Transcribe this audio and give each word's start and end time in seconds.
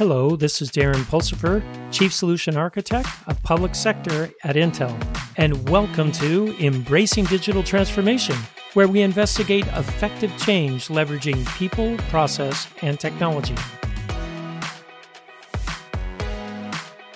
Hello, 0.00 0.34
this 0.34 0.62
is 0.62 0.70
Darren 0.70 1.04
Pulsipher, 1.04 1.62
Chief 1.92 2.10
Solution 2.10 2.56
Architect 2.56 3.06
of 3.26 3.42
Public 3.42 3.74
Sector 3.74 4.30
at 4.44 4.56
Intel, 4.56 4.96
and 5.36 5.68
welcome 5.68 6.10
to 6.12 6.56
Embracing 6.58 7.26
Digital 7.26 7.62
Transformation, 7.62 8.34
where 8.72 8.88
we 8.88 9.02
investigate 9.02 9.66
effective 9.66 10.34
change 10.38 10.88
leveraging 10.88 11.46
people, 11.58 11.98
process, 12.08 12.66
and 12.80 12.98
technology. 12.98 13.54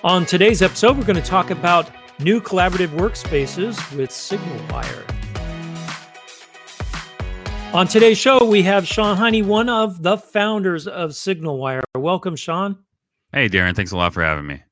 On 0.02 0.26
today's 0.26 0.60
episode, 0.60 0.98
we're 0.98 1.04
going 1.04 1.16
to 1.16 1.22
talk 1.22 1.50
about 1.50 1.90
new 2.20 2.38
collaborative 2.38 2.88
workspaces 2.88 3.76
with 3.96 4.10
SignalWire. 4.10 5.23
On 7.74 7.88
today's 7.88 8.18
show, 8.18 8.44
we 8.44 8.62
have 8.62 8.86
Sean 8.86 9.16
Heiney, 9.16 9.44
one 9.44 9.68
of 9.68 10.00
the 10.00 10.16
founders 10.16 10.86
of 10.86 11.10
SignalWire. 11.10 11.82
Welcome, 11.96 12.36
Sean. 12.36 12.78
Hey, 13.32 13.48
Darren. 13.48 13.74
Thanks 13.74 13.90
a 13.90 13.96
lot 13.96 14.14
for 14.14 14.22
having 14.22 14.46
me. 14.46 14.62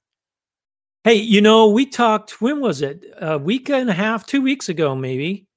Hey, 1.02 1.14
you 1.14 1.40
know, 1.40 1.68
we 1.68 1.84
talked, 1.84 2.40
when 2.40 2.60
was 2.60 2.80
it? 2.80 3.04
A 3.20 3.38
week 3.38 3.68
and 3.70 3.90
a 3.90 3.92
half, 3.92 4.24
two 4.24 4.40
weeks 4.40 4.68
ago, 4.68 4.94
maybe. 4.94 5.48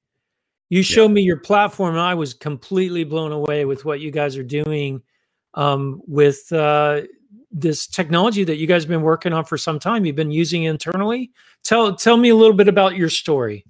You 0.70 0.82
showed 0.82 1.10
yeah. 1.10 1.14
me 1.14 1.22
your 1.22 1.38
platform, 1.38 1.92
and 1.92 2.02
I 2.02 2.16
was 2.16 2.34
completely 2.34 3.04
blown 3.04 3.32
away 3.32 3.66
with 3.66 3.86
what 3.86 4.00
you 4.00 4.10
guys 4.10 4.38
are 4.38 4.44
doing 4.44 5.04
um, 5.54 6.02
with 6.08 6.52
uh, 6.52 7.02
this 7.52 7.86
technology 7.86 8.44
that 8.44 8.56
you 8.56 8.66
guys 8.66 8.82
have 8.82 8.90
been 8.90 9.04
working 9.04 9.34
on 9.34 9.46
for 9.46 9.60
some 9.60 9.78
time. 9.78 10.04
You've 10.04 10.16
been 10.16 10.32
using 10.32 10.64
internally. 10.64 11.30
Tell 11.64 11.96
tell 11.96 12.18
me 12.18 12.30
a 12.30 12.36
little 12.36 12.56
bit 12.56 12.68
about 12.68 12.96
your 12.98 13.10
story. 13.10 13.66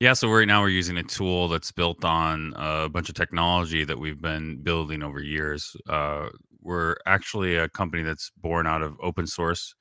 Yeah, 0.00 0.12
so 0.12 0.28
right 0.30 0.46
now 0.46 0.60
we're 0.60 0.68
using 0.68 0.98
a 0.98 1.02
tool 1.02 1.48
that's 1.48 1.72
built 1.72 2.04
on 2.04 2.52
a 2.56 2.88
bunch 2.88 3.08
of 3.08 3.14
technology 3.14 3.82
that 3.84 3.98
we've 3.98 4.20
been 4.20 4.62
building 4.62 5.02
over 5.02 5.20
years. 5.22 5.74
Uh, 5.88 6.28
we're 6.60 6.96
actually 7.06 7.56
a 7.56 7.68
company 7.70 8.02
that's 8.02 8.30
born 8.36 8.66
out 8.66 8.82
of 8.82 8.96
open 9.02 9.26
source, 9.26 9.74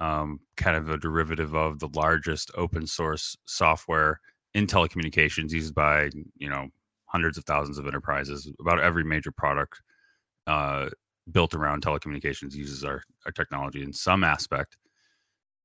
um, 0.00 0.40
kind 0.56 0.76
of 0.76 0.90
a 0.90 0.98
derivative 0.98 1.54
of 1.54 1.80
the 1.80 1.88
largest 1.94 2.50
open 2.56 2.86
source 2.86 3.36
software 3.46 4.20
in 4.54 4.66
telecommunications 4.66 5.52
used 5.52 5.74
by 5.74 6.10
you 6.38 6.48
know 6.48 6.68
hundreds 7.06 7.38
of 7.38 7.44
thousands 7.44 7.78
of 7.78 7.86
enterprises. 7.86 8.50
About 8.60 8.80
every 8.80 9.04
major 9.04 9.32
product 9.32 9.80
uh, 10.46 10.90
built 11.32 11.54
around 11.54 11.82
telecommunications 11.84 12.54
uses 12.54 12.84
our, 12.84 13.02
our 13.26 13.32
technology 13.32 13.82
in 13.82 13.92
some 13.92 14.24
aspect. 14.24 14.76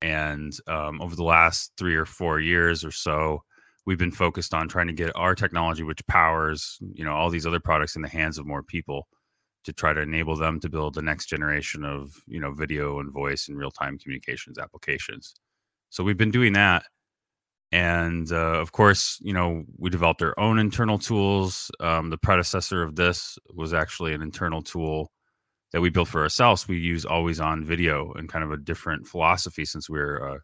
And 0.02 0.53
um, 0.67 1.02
over 1.02 1.16
the 1.16 1.23
last 1.23 1.72
three 1.78 1.95
or 1.95 2.06
four 2.06 2.39
years 2.39 2.85
or 2.85 2.91
so, 2.91 3.44
we've 3.89 3.97
been 3.97 4.11
focused 4.11 4.53
on 4.53 4.67
trying 4.67 4.85
to 4.85 4.93
get 4.93 5.11
our 5.15 5.33
technology 5.33 5.81
which 5.81 6.05
powers 6.05 6.77
you 6.93 7.03
know 7.03 7.11
all 7.11 7.31
these 7.31 7.47
other 7.47 7.59
products 7.59 7.95
in 7.95 8.03
the 8.03 8.07
hands 8.07 8.37
of 8.37 8.45
more 8.45 8.61
people 8.61 9.07
to 9.63 9.73
try 9.73 9.91
to 9.93 10.01
enable 10.01 10.35
them 10.35 10.59
to 10.59 10.69
build 10.69 10.93
the 10.93 11.01
next 11.01 11.25
generation 11.25 11.83
of 11.83 12.21
you 12.27 12.39
know 12.39 12.53
video 12.53 12.99
and 12.99 13.11
voice 13.11 13.47
and 13.47 13.57
real-time 13.57 13.97
communications 13.97 14.59
applications. 14.59 15.33
So 15.89 16.03
we've 16.03 16.19
been 16.19 16.29
doing 16.29 16.53
that. 16.53 16.83
And 17.71 18.31
uh, 18.31 18.59
of 18.61 18.73
course 18.73 19.17
you 19.21 19.33
know 19.33 19.63
we 19.75 19.89
developed 19.89 20.21
our 20.21 20.39
own 20.39 20.59
internal 20.59 20.99
tools. 20.99 21.71
Um, 21.79 22.11
the 22.11 22.17
predecessor 22.17 22.83
of 22.83 22.95
this 22.95 23.39
was 23.55 23.73
actually 23.73 24.13
an 24.13 24.21
internal 24.21 24.61
tool 24.61 25.11
that 25.71 25.81
we 25.81 25.89
built 25.89 26.09
for 26.09 26.21
ourselves. 26.21 26.67
We 26.67 26.77
use 26.77 27.05
always 27.05 27.39
on 27.39 27.63
video 27.63 28.13
and 28.13 28.29
kind 28.29 28.45
of 28.45 28.51
a 28.51 28.57
different 28.57 29.07
philosophy 29.07 29.65
since 29.65 29.89
we're 29.89 30.17
a 30.17 30.41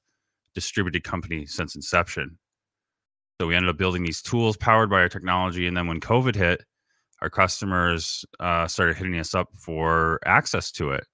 distributed 0.55 1.03
company 1.03 1.45
since 1.45 1.75
inception 1.75 2.39
so 3.39 3.47
we 3.47 3.55
ended 3.55 3.69
up 3.69 3.77
building 3.77 4.03
these 4.03 4.21
tools 4.21 4.55
powered 4.55 4.89
by 4.89 4.99
our 4.99 5.09
technology. 5.09 5.67
And 5.67 5.75
then 5.75 5.87
when 5.87 5.99
COVID 5.99 6.35
hit, 6.35 6.63
our 7.21 7.29
customers 7.29 8.25
uh, 8.39 8.67
started 8.67 8.97
hitting 8.97 9.19
us 9.19 9.35
up 9.35 9.49
for 9.57 10.19
access 10.25 10.71
to 10.73 10.91
it. 10.91 11.05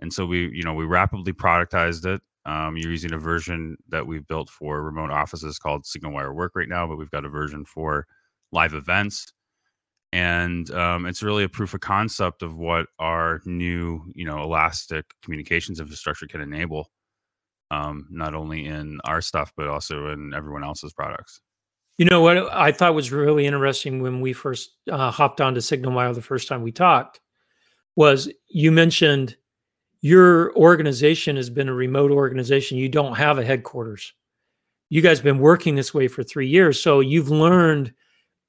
And 0.00 0.12
so 0.12 0.26
we, 0.26 0.50
you 0.52 0.62
know, 0.62 0.74
we 0.74 0.84
rapidly 0.84 1.32
productized 1.32 2.06
it. 2.06 2.20
Um, 2.46 2.76
you're 2.76 2.90
using 2.90 3.12
a 3.12 3.18
version 3.18 3.76
that 3.88 4.06
we've 4.06 4.26
built 4.26 4.50
for 4.50 4.82
remote 4.82 5.10
offices 5.10 5.58
called 5.58 5.84
SignalWire 5.84 6.34
Work 6.34 6.52
right 6.54 6.68
now, 6.68 6.86
but 6.86 6.96
we've 6.96 7.10
got 7.10 7.24
a 7.24 7.28
version 7.30 7.64
for 7.64 8.06
live 8.52 8.74
events. 8.74 9.32
And 10.12 10.70
um, 10.70 11.06
it's 11.06 11.22
really 11.22 11.42
a 11.42 11.48
proof 11.48 11.74
of 11.74 11.80
concept 11.80 12.42
of 12.42 12.56
what 12.56 12.86
our 13.00 13.40
new, 13.46 14.02
you 14.14 14.24
know, 14.24 14.42
elastic 14.42 15.06
communications 15.22 15.80
infrastructure 15.80 16.26
can 16.26 16.40
enable, 16.40 16.90
um, 17.70 18.06
not 18.10 18.34
only 18.34 18.66
in 18.66 19.00
our 19.04 19.20
stuff 19.20 19.52
but 19.56 19.66
also 19.66 20.10
in 20.10 20.32
everyone 20.34 20.62
else's 20.62 20.92
products. 20.92 21.40
You 21.96 22.06
know 22.06 22.22
what 22.22 22.52
I 22.52 22.72
thought 22.72 22.94
was 22.94 23.12
really 23.12 23.46
interesting 23.46 24.02
when 24.02 24.20
we 24.20 24.32
first 24.32 24.70
uh, 24.90 25.10
hopped 25.10 25.40
onto 25.40 25.60
SignalWire 25.60 26.14
the 26.14 26.22
first 26.22 26.48
time 26.48 26.62
we 26.62 26.72
talked 26.72 27.20
was 27.96 28.28
you 28.48 28.72
mentioned 28.72 29.36
your 30.00 30.54
organization 30.56 31.36
has 31.36 31.50
been 31.50 31.68
a 31.68 31.74
remote 31.74 32.10
organization. 32.10 32.78
You 32.78 32.88
don't 32.88 33.14
have 33.14 33.38
a 33.38 33.44
headquarters. 33.44 34.12
You 34.90 35.02
guys 35.02 35.18
have 35.18 35.24
been 35.24 35.38
working 35.38 35.76
this 35.76 35.94
way 35.94 36.08
for 36.08 36.22
three 36.22 36.48
years, 36.48 36.82
so 36.82 37.00
you've 37.00 37.30
learned 37.30 37.92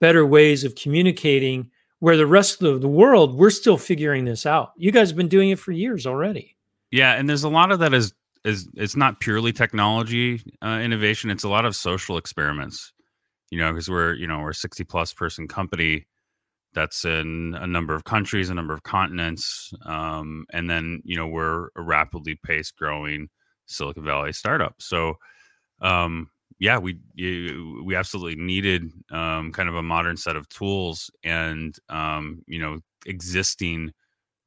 better 0.02 0.26
ways 0.26 0.64
of 0.64 0.76
communicating. 0.76 1.70
Where 2.00 2.18
the 2.18 2.28
rest 2.28 2.62
of 2.62 2.82
the 2.82 2.90
world, 2.90 3.36
we're 3.36 3.50
still 3.50 3.78
figuring 3.78 4.26
this 4.26 4.46
out. 4.46 4.74
You 4.76 4.92
guys 4.92 5.10
have 5.10 5.18
been 5.18 5.30
doing 5.30 5.50
it 5.50 5.58
for 5.58 5.72
years 5.72 6.06
already. 6.06 6.56
Yeah, 6.92 7.14
and 7.14 7.28
there's 7.28 7.46
a 7.46 7.50
lot 7.50 7.72
of 7.72 7.80
that 7.80 7.94
is 7.94 8.14
is 8.44 8.68
it's 8.76 8.96
not 8.96 9.22
purely 9.22 9.54
technology 9.54 10.42
uh, 10.62 10.80
innovation. 10.84 11.30
It's 11.30 11.46
a 11.46 11.50
lot 11.50 11.66
of 11.66 11.76
social 11.76 12.18
experiments 12.18 12.92
you 13.52 13.60
know, 13.60 13.72
because 13.72 13.90
we're, 13.90 14.14
you 14.16 14.28
know, 14.28 14.40
we're 14.40 14.52
a 14.52 14.56
60 14.56 14.84
plus 14.86 15.14
person 15.14 15.48
company 15.48 16.06
that's 16.74 17.06
in 17.06 17.56
a 17.60 17.66
number 17.66 17.96
of 17.96 18.04
countries, 18.04 18.50
a 18.50 18.54
number 18.54 18.74
of 18.74 18.84
continents. 18.84 19.74
Um, 19.86 20.46
and 20.52 20.70
then, 20.70 21.02
you 21.06 21.16
know, 21.16 21.28
we're 21.28 21.70
a 21.76 21.82
rapidly 21.82 22.38
paced 22.44 22.76
growing 22.76 23.30
Silicon 23.66 24.04
Valley 24.04 24.34
startup. 24.34 24.76
So, 24.80 25.16
um, 25.82 26.30
yeah, 26.60 26.78
we 26.78 26.98
we 27.84 27.96
absolutely 27.96 28.42
needed 28.42 28.92
um, 29.12 29.52
kind 29.52 29.68
of 29.68 29.76
a 29.76 29.84
modern 29.84 30.16
set 30.16 30.38
of 30.38 30.48
tools, 30.48 31.12
and 31.24 31.78
um, 31.90 32.44
you 32.48 32.60
know, 32.60 32.80
existing 33.06 33.92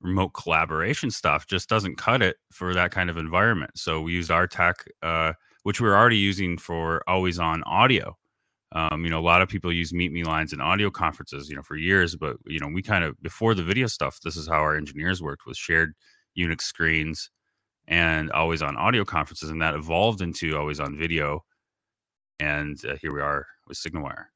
remote 0.01 0.31
collaboration 0.31 1.11
stuff 1.11 1.47
just 1.47 1.69
doesn't 1.69 1.97
cut 1.97 2.23
it 2.23 2.37
for 2.51 2.73
that 2.73 2.93
kind 2.93 3.11
of 3.11 3.17
environment. 3.17 3.73
So 3.75 4.01
we 4.01 4.13
used 4.13 4.31
our 4.31 4.47
tech, 4.47 4.85
uh, 5.03 5.33
which 5.65 5.81
we 5.81 5.89
are 5.89 5.97
already 5.97 6.17
using 6.17 6.57
for 6.57 7.03
always 7.07 7.39
on 7.39 7.63
audio. 7.65 8.17
Um, 8.73 9.05
you 9.05 9.11
know, 9.11 9.19
a 9.19 9.21
lot 9.21 9.41
of 9.41 9.49
people 9.49 9.73
use 9.73 9.95
Meet 9.95 10.13
Me 10.13 10.25
lines 10.25 10.53
in 10.53 10.61
audio 10.61 10.91
conferences, 10.91 11.49
you 11.49 11.57
know, 11.57 11.63
for 11.63 11.77
years. 11.77 12.17
But 12.17 12.37
you 12.47 12.61
know, 12.61 12.69
we 12.69 12.83
kind 12.83 13.05
of 13.05 13.21
before 13.23 13.55
the 13.55 13.63
video 13.63 13.87
stuff, 13.87 14.21
this 14.23 14.37
is 14.37 14.47
how 14.47 14.61
our 14.61 14.77
engineers 14.77 15.23
worked 15.23 15.47
with 15.47 15.57
shared 15.57 15.95
Unix 16.39 16.63
screens 16.63 17.31
and 17.87 18.31
always 18.33 18.61
on 18.61 18.77
audio 18.77 19.05
conferences, 19.05 19.51
and 19.51 19.63
that 19.63 19.75
evolved 19.75 20.21
into 20.21 20.57
always 20.57 20.81
on 20.81 20.99
video. 20.99 21.45
And 22.41 22.79
uh, 22.85 22.97
here 23.01 23.13
we 23.13 23.21
are 23.21 23.47
with 23.67 23.79
SignalWire. 23.79 24.27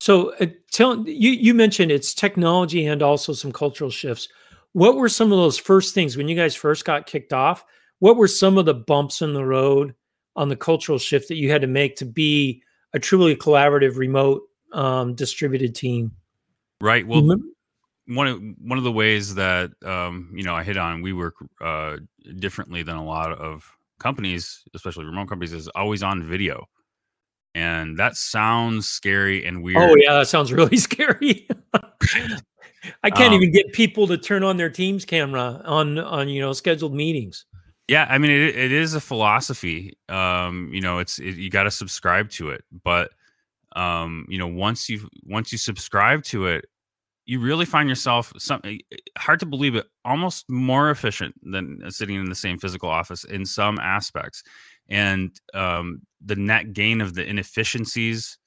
So, 0.00 0.34
uh, 0.36 0.46
tell 0.70 1.06
you 1.08 1.30
you 1.30 1.54
mentioned 1.54 1.90
it's 1.90 2.14
technology 2.14 2.86
and 2.86 3.02
also 3.02 3.32
some 3.32 3.52
cultural 3.52 3.90
shifts. 3.90 4.28
What 4.72 4.96
were 4.96 5.08
some 5.08 5.32
of 5.32 5.38
those 5.38 5.58
first 5.58 5.94
things 5.94 6.16
when 6.16 6.28
you 6.28 6.36
guys 6.36 6.54
first 6.54 6.84
got 6.84 7.06
kicked 7.06 7.32
off? 7.32 7.64
What 7.98 8.16
were 8.16 8.28
some 8.28 8.56
of 8.56 8.66
the 8.66 8.74
bumps 8.74 9.20
in 9.20 9.34
the 9.34 9.44
road 9.44 9.94
on 10.36 10.48
the 10.48 10.56
cultural 10.56 10.98
shift 10.98 11.28
that 11.28 11.36
you 11.36 11.50
had 11.50 11.62
to 11.62 11.66
make 11.66 11.96
to 11.96 12.04
be 12.04 12.62
a 12.92 12.98
truly 12.98 13.36
collaborative 13.36 13.96
remote 13.96 14.42
um, 14.72 15.14
distributed 15.14 15.74
team. 15.74 16.12
Right. 16.80 17.06
Well, 17.06 17.22
mm-hmm. 17.22 18.14
one 18.14 18.26
of 18.26 18.42
one 18.62 18.78
of 18.78 18.84
the 18.84 18.92
ways 18.92 19.34
that 19.34 19.70
um, 19.84 20.32
you 20.34 20.42
know 20.42 20.54
I 20.54 20.62
hit 20.62 20.76
on 20.76 21.02
we 21.02 21.12
work 21.12 21.34
uh, 21.60 21.98
differently 22.38 22.82
than 22.82 22.96
a 22.96 23.04
lot 23.04 23.32
of 23.32 23.70
companies, 23.98 24.62
especially 24.74 25.04
remote 25.04 25.28
companies, 25.28 25.52
is 25.52 25.68
always 25.68 26.02
on 26.02 26.22
video, 26.22 26.66
and 27.54 27.98
that 27.98 28.16
sounds 28.16 28.88
scary 28.88 29.44
and 29.44 29.62
weird. 29.62 29.78
Oh 29.78 29.94
yeah, 29.96 30.14
that 30.14 30.28
sounds 30.28 30.52
really 30.52 30.78
scary. 30.78 31.48
I 33.02 33.10
can't 33.10 33.34
um, 33.34 33.34
even 33.34 33.52
get 33.52 33.72
people 33.72 34.06
to 34.06 34.16
turn 34.16 34.42
on 34.42 34.56
their 34.56 34.70
Teams 34.70 35.04
camera 35.04 35.60
on 35.64 35.98
on 35.98 36.28
you 36.28 36.40
know 36.40 36.52
scheduled 36.52 36.94
meetings. 36.94 37.44
Yeah, 37.90 38.06
I 38.08 38.18
mean 38.18 38.30
it, 38.30 38.56
it 38.56 38.70
is 38.70 38.94
a 38.94 39.00
philosophy. 39.00 39.98
Um, 40.08 40.70
you 40.72 40.80
know, 40.80 41.00
it's 41.00 41.18
it, 41.18 41.34
you 41.34 41.50
got 41.50 41.64
to 41.64 41.72
subscribe 41.72 42.30
to 42.30 42.50
it, 42.50 42.62
but 42.84 43.10
um, 43.74 44.26
you 44.28 44.38
know, 44.38 44.46
once 44.46 44.88
you 44.88 45.08
once 45.24 45.50
you 45.50 45.58
subscribe 45.58 46.22
to 46.26 46.46
it, 46.46 46.66
you 47.26 47.40
really 47.40 47.64
find 47.64 47.88
yourself 47.88 48.32
some 48.38 48.60
eh, 48.64 48.78
eh, 48.92 48.96
hard 49.18 49.40
to 49.40 49.46
believe 49.46 49.74
it 49.74 49.86
almost 50.04 50.48
more 50.48 50.90
efficient 50.92 51.34
than 51.42 51.80
sitting 51.90 52.14
in 52.14 52.28
the 52.28 52.34
same 52.36 52.58
physical 52.58 52.88
office 52.88 53.24
in 53.24 53.44
some 53.44 53.76
aspects, 53.80 54.44
and 54.88 55.32
um, 55.52 56.00
the 56.24 56.36
net 56.36 56.72
gain 56.72 57.00
of 57.00 57.14
the 57.14 57.26
inefficiencies 57.28 58.38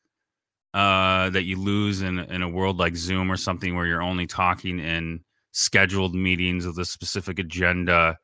uh, 0.73 1.29
that 1.31 1.43
you 1.43 1.57
lose 1.57 2.01
in 2.01 2.19
in 2.19 2.43
a 2.43 2.49
world 2.49 2.77
like 2.77 2.95
Zoom 2.95 3.29
or 3.29 3.37
something 3.37 3.75
where 3.75 3.87
you're 3.87 4.01
only 4.01 4.25
talking 4.25 4.79
in 4.79 5.19
scheduled 5.51 6.15
meetings 6.15 6.65
with 6.65 6.79
a 6.79 6.85
specific 6.85 7.39
agenda 7.39 8.17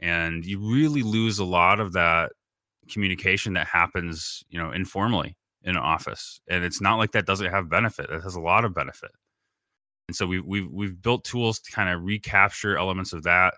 and 0.00 0.44
you 0.44 0.58
really 0.58 1.02
lose 1.02 1.38
a 1.38 1.44
lot 1.44 1.80
of 1.80 1.92
that 1.92 2.32
communication 2.88 3.54
that 3.54 3.66
happens 3.66 4.44
you 4.48 4.58
know 4.58 4.70
informally 4.70 5.36
in 5.62 5.70
an 5.70 5.82
office 5.82 6.40
and 6.48 6.64
it's 6.64 6.80
not 6.80 6.96
like 6.96 7.12
that 7.12 7.26
doesn't 7.26 7.50
have 7.50 7.68
benefit 7.68 8.08
it 8.10 8.22
has 8.22 8.34
a 8.34 8.40
lot 8.40 8.64
of 8.64 8.74
benefit. 8.74 9.10
And 10.08 10.14
so 10.14 10.26
we, 10.26 10.40
we've 10.40 10.70
we've 10.70 11.02
built 11.02 11.24
tools 11.24 11.58
to 11.60 11.72
kind 11.72 11.90
of 11.90 12.04
recapture 12.04 12.78
elements 12.78 13.12
of 13.12 13.24
that 13.24 13.54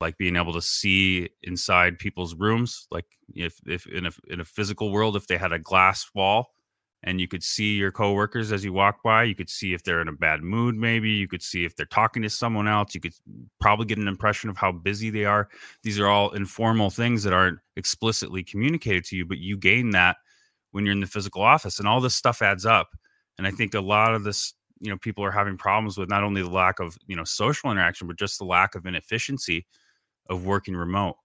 like 0.00 0.16
being 0.16 0.36
able 0.36 0.54
to 0.54 0.62
see 0.62 1.28
inside 1.42 1.98
people's 1.98 2.34
rooms 2.34 2.86
like 2.90 3.04
if 3.34 3.60
if 3.66 3.86
in 3.86 4.06
a 4.06 4.10
in 4.28 4.40
a 4.40 4.44
physical 4.44 4.90
world 4.90 5.16
if 5.16 5.26
they 5.26 5.36
had 5.36 5.52
a 5.52 5.58
glass 5.58 6.08
wall 6.14 6.46
and 7.02 7.20
you 7.20 7.26
could 7.26 7.42
see 7.42 7.74
your 7.74 7.90
coworkers 7.90 8.52
as 8.52 8.64
you 8.64 8.72
walk 8.72 9.02
by 9.02 9.22
you 9.22 9.34
could 9.34 9.48
see 9.48 9.72
if 9.72 9.82
they're 9.82 10.00
in 10.00 10.08
a 10.08 10.12
bad 10.12 10.42
mood 10.42 10.74
maybe 10.74 11.10
you 11.10 11.26
could 11.26 11.42
see 11.42 11.64
if 11.64 11.74
they're 11.74 11.86
talking 11.86 12.22
to 12.22 12.30
someone 12.30 12.68
else 12.68 12.94
you 12.94 13.00
could 13.00 13.14
probably 13.60 13.86
get 13.86 13.98
an 13.98 14.08
impression 14.08 14.50
of 14.50 14.56
how 14.56 14.72
busy 14.72 15.10
they 15.10 15.24
are. 15.24 15.48
These 15.82 15.98
are 15.98 16.06
all 16.06 16.30
informal 16.30 16.90
things 16.90 17.22
that 17.22 17.32
aren't 17.32 17.58
explicitly 17.76 18.42
communicated 18.42 19.04
to 19.06 19.16
you 19.16 19.24
but 19.24 19.38
you 19.38 19.56
gain 19.56 19.90
that 19.90 20.16
when 20.72 20.84
you're 20.84 20.92
in 20.92 21.00
the 21.00 21.06
physical 21.06 21.42
office 21.42 21.78
and 21.78 21.88
all 21.88 22.00
this 22.00 22.14
stuff 22.14 22.42
adds 22.42 22.66
up 22.66 22.90
and 23.38 23.46
i 23.46 23.50
think 23.50 23.74
a 23.74 23.80
lot 23.80 24.14
of 24.14 24.22
this 24.22 24.54
you 24.80 24.90
know 24.90 24.98
people 24.98 25.24
are 25.24 25.30
having 25.30 25.56
problems 25.56 25.96
with 25.96 26.08
not 26.08 26.24
only 26.24 26.42
the 26.42 26.50
lack 26.50 26.80
of 26.80 26.96
you 27.06 27.16
know 27.16 27.24
social 27.24 27.70
interaction 27.70 28.06
but 28.06 28.18
just 28.18 28.38
the 28.38 28.44
lack 28.44 28.74
of 28.74 28.86
inefficiency 28.86 29.66
of 30.28 30.46
working 30.46 30.74
remote 30.74 31.16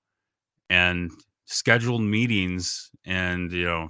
and 0.69 1.11
scheduled 1.45 2.01
meetings 2.01 2.91
and 3.05 3.51
you 3.51 3.65
know 3.65 3.89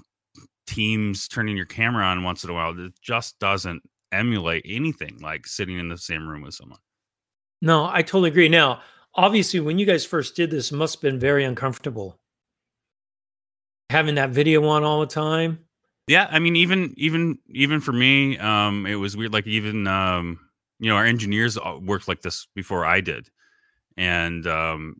teams 0.66 1.28
turning 1.28 1.56
your 1.56 1.66
camera 1.66 2.06
on 2.06 2.24
once 2.24 2.44
in 2.44 2.50
a 2.50 2.54
while 2.54 2.78
it 2.80 2.94
just 3.02 3.40
doesn't 3.40 3.82
emulate 4.12 4.66
anything 4.68 5.18
like 5.22 5.46
sitting 5.46 5.78
in 5.80 5.90
the 5.90 5.98
same 5.98 6.28
room 6.28 6.42
with 6.42 6.54
someone. 6.54 6.80
No 7.62 7.86
i 7.86 8.02
totally 8.02 8.30
agree. 8.30 8.50
Now 8.50 8.82
obviously 9.14 9.60
when 9.60 9.80
you 9.80 9.86
guys 9.86 10.06
first 10.06 10.36
did 10.36 10.52
this 10.52 10.72
must 10.72 10.96
have 10.96 11.02
been 11.02 11.20
very 11.20 11.44
uncomfortable. 11.44 12.20
Having 13.90 14.16
that 14.16 14.32
video 14.32 14.66
on 14.68 14.84
all 14.84 15.00
the 15.00 15.06
time. 15.08 15.60
Yeah 16.08 16.28
i 16.30 16.40
mean 16.40 16.56
even 16.56 16.94
even 16.98 17.40
even 17.50 17.80
for 17.80 17.94
me 17.94 18.38
um 18.38 18.86
it 18.86 18.96
was 18.96 19.18
weird 19.18 19.34
like 19.34 19.48
even 19.48 19.88
um 19.88 20.40
you 20.80 20.90
know 20.90 20.96
our 20.96 21.06
engineers 21.06 21.58
worked 21.82 22.08
like 22.08 22.22
this 22.22 22.48
before 22.56 22.86
i 22.86 23.02
did. 23.02 23.30
And 23.98 24.46
um 24.48 24.96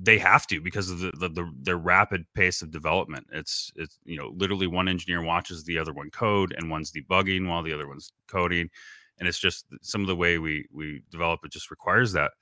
they 0.00 0.18
have 0.18 0.46
to 0.46 0.60
because 0.60 0.90
of 0.90 1.00
the, 1.00 1.10
the, 1.18 1.28
the 1.28 1.52
their 1.62 1.76
rapid 1.76 2.24
pace 2.34 2.62
of 2.62 2.70
development. 2.70 3.26
It's 3.32 3.72
it's 3.74 3.98
you 4.04 4.16
know 4.16 4.32
literally 4.36 4.66
one 4.66 4.88
engineer 4.88 5.22
watches 5.22 5.64
the 5.64 5.78
other 5.78 5.92
one 5.92 6.10
code 6.10 6.54
and 6.56 6.70
one's 6.70 6.92
debugging 6.92 7.48
while 7.48 7.62
the 7.62 7.72
other 7.72 7.88
one's 7.88 8.12
coding. 8.28 8.70
And 9.18 9.26
it's 9.26 9.38
just 9.38 9.66
some 9.82 10.00
of 10.00 10.06
the 10.06 10.16
way 10.16 10.38
we 10.38 10.66
we 10.72 11.02
develop 11.10 11.40
it 11.44 11.50
just 11.52 11.70
requires 11.70 12.12
that. 12.12 12.32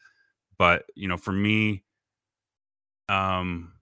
But 0.59 0.85
you 0.95 1.09
know 1.09 1.17
for 1.17 1.33
me 1.33 1.83
um 3.09 3.73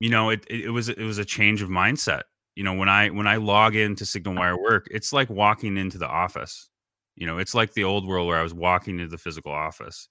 you 0.00 0.10
know 0.10 0.30
it, 0.30 0.44
it, 0.50 0.66
it 0.66 0.70
was 0.70 0.88
it 0.88 0.98
was 0.98 1.18
a 1.18 1.24
change 1.24 1.62
of 1.62 1.70
mindset. 1.70 2.22
You 2.56 2.64
know 2.64 2.74
when 2.74 2.90
i 2.90 3.08
when 3.08 3.26
i 3.26 3.36
log 3.36 3.74
into 3.74 4.04
signalwire 4.04 4.60
work 4.60 4.86
it's 4.90 5.12
like 5.12 5.30
walking 5.30 5.78
into 5.78 5.96
the 5.96 6.08
office. 6.08 6.68
You 7.16 7.26
know 7.26 7.38
it's 7.38 7.54
like 7.54 7.72
the 7.72 7.84
old 7.84 8.06
world 8.06 8.26
where 8.26 8.38
i 8.38 8.42
was 8.42 8.52
walking 8.52 8.98
into 8.98 9.10
the 9.10 9.18
physical 9.18 9.52
office. 9.52 10.08